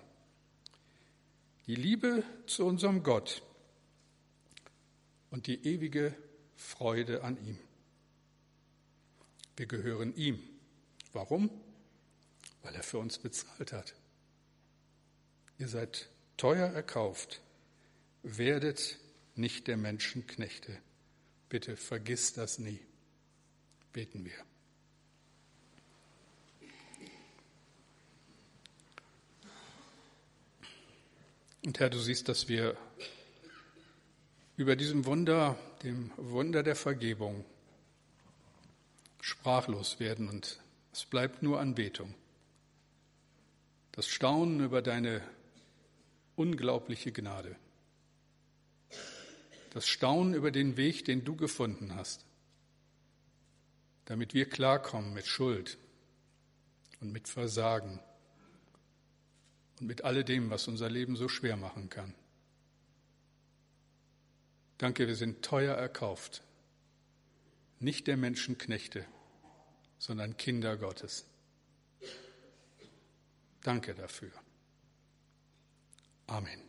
Die 1.67 1.75
Liebe 1.75 2.25
zu 2.47 2.65
unserem 2.65 3.03
Gott 3.03 3.43
und 5.31 5.47
die 5.47 5.63
ewige 5.67 6.17
Freude 6.57 7.23
an 7.23 7.37
ihm. 7.47 7.59
Wir 9.59 9.67
gehören 9.67 10.17
ihm. 10.17 10.43
Warum? 11.13 11.51
Weil 12.63 12.75
er 12.77 12.83
für 12.83 12.97
uns 12.97 13.19
bezahlt 13.19 13.75
hat. 13.75 13.95
Ihr 15.59 15.69
seid 15.69 16.09
teuer 16.39 16.69
erkauft, 16.69 17.43
werdet 18.23 18.99
nicht 19.35 19.67
der 19.67 19.77
Menschen 19.77 20.27
Knechte. 20.27 20.79
Bitte 21.51 21.77
vergiss 21.77 22.33
das 22.33 22.59
nie. 22.59 22.81
Beten 23.93 24.25
wir. 24.25 24.54
Und 31.65 31.81
Herr, 31.81 31.89
du 31.89 31.99
siehst, 31.99 32.29
dass 32.29 32.49
wir 32.49 32.77
über 34.59 34.77
diesem 34.77 35.07
Wunder, 35.07 35.57
dem 35.83 36.11
Wunder 36.19 36.63
der 36.63 36.77
Vergebung, 36.77 37.43
sprachlos 39.23 39.99
werden 39.99 40.29
und 40.29 40.61
es 40.93 41.07
bleibt 41.07 41.43
nur 41.43 41.61
Anbetung. 41.61 42.15
Das 43.93 44.07
Staunen 44.07 44.61
über 44.61 44.83
deine 44.83 45.23
unglaubliche 46.37 47.13
Gnade. 47.13 47.57
Das 49.71 49.89
Staunen 49.89 50.35
über 50.35 50.51
den 50.51 50.77
Weg, 50.77 51.07
den 51.07 51.25
du 51.25 51.35
gefunden 51.35 51.95
hast, 51.95 52.27
damit 54.05 54.35
wir 54.35 54.51
klarkommen 54.51 55.15
mit 55.15 55.27
Schuld 55.27 55.79
und 57.01 57.11
mit 57.11 57.27
Versagen 57.27 58.01
mit 59.87 60.05
alledem, 60.05 60.51
was 60.51 60.69
unser 60.69 60.91
Leben 60.91 61.17
so 61.17 61.29
schwer 61.29 61.57
machen 61.57 61.91
kann. 61.91 62.15
Danke, 64.79 65.07
wir 65.07 65.15
sind 65.15 65.45
teuer 65.45 65.75
erkauft, 65.75 66.43
nicht 67.79 68.07
der 68.07 68.17
Menschen 68.17 68.59
Knechte, 68.59 69.07
sondern 69.99 70.37
Kinder 70.37 70.77
Gottes. 70.77 71.27
Danke 73.63 73.95
dafür. 73.95 74.33
Amen. 76.27 76.64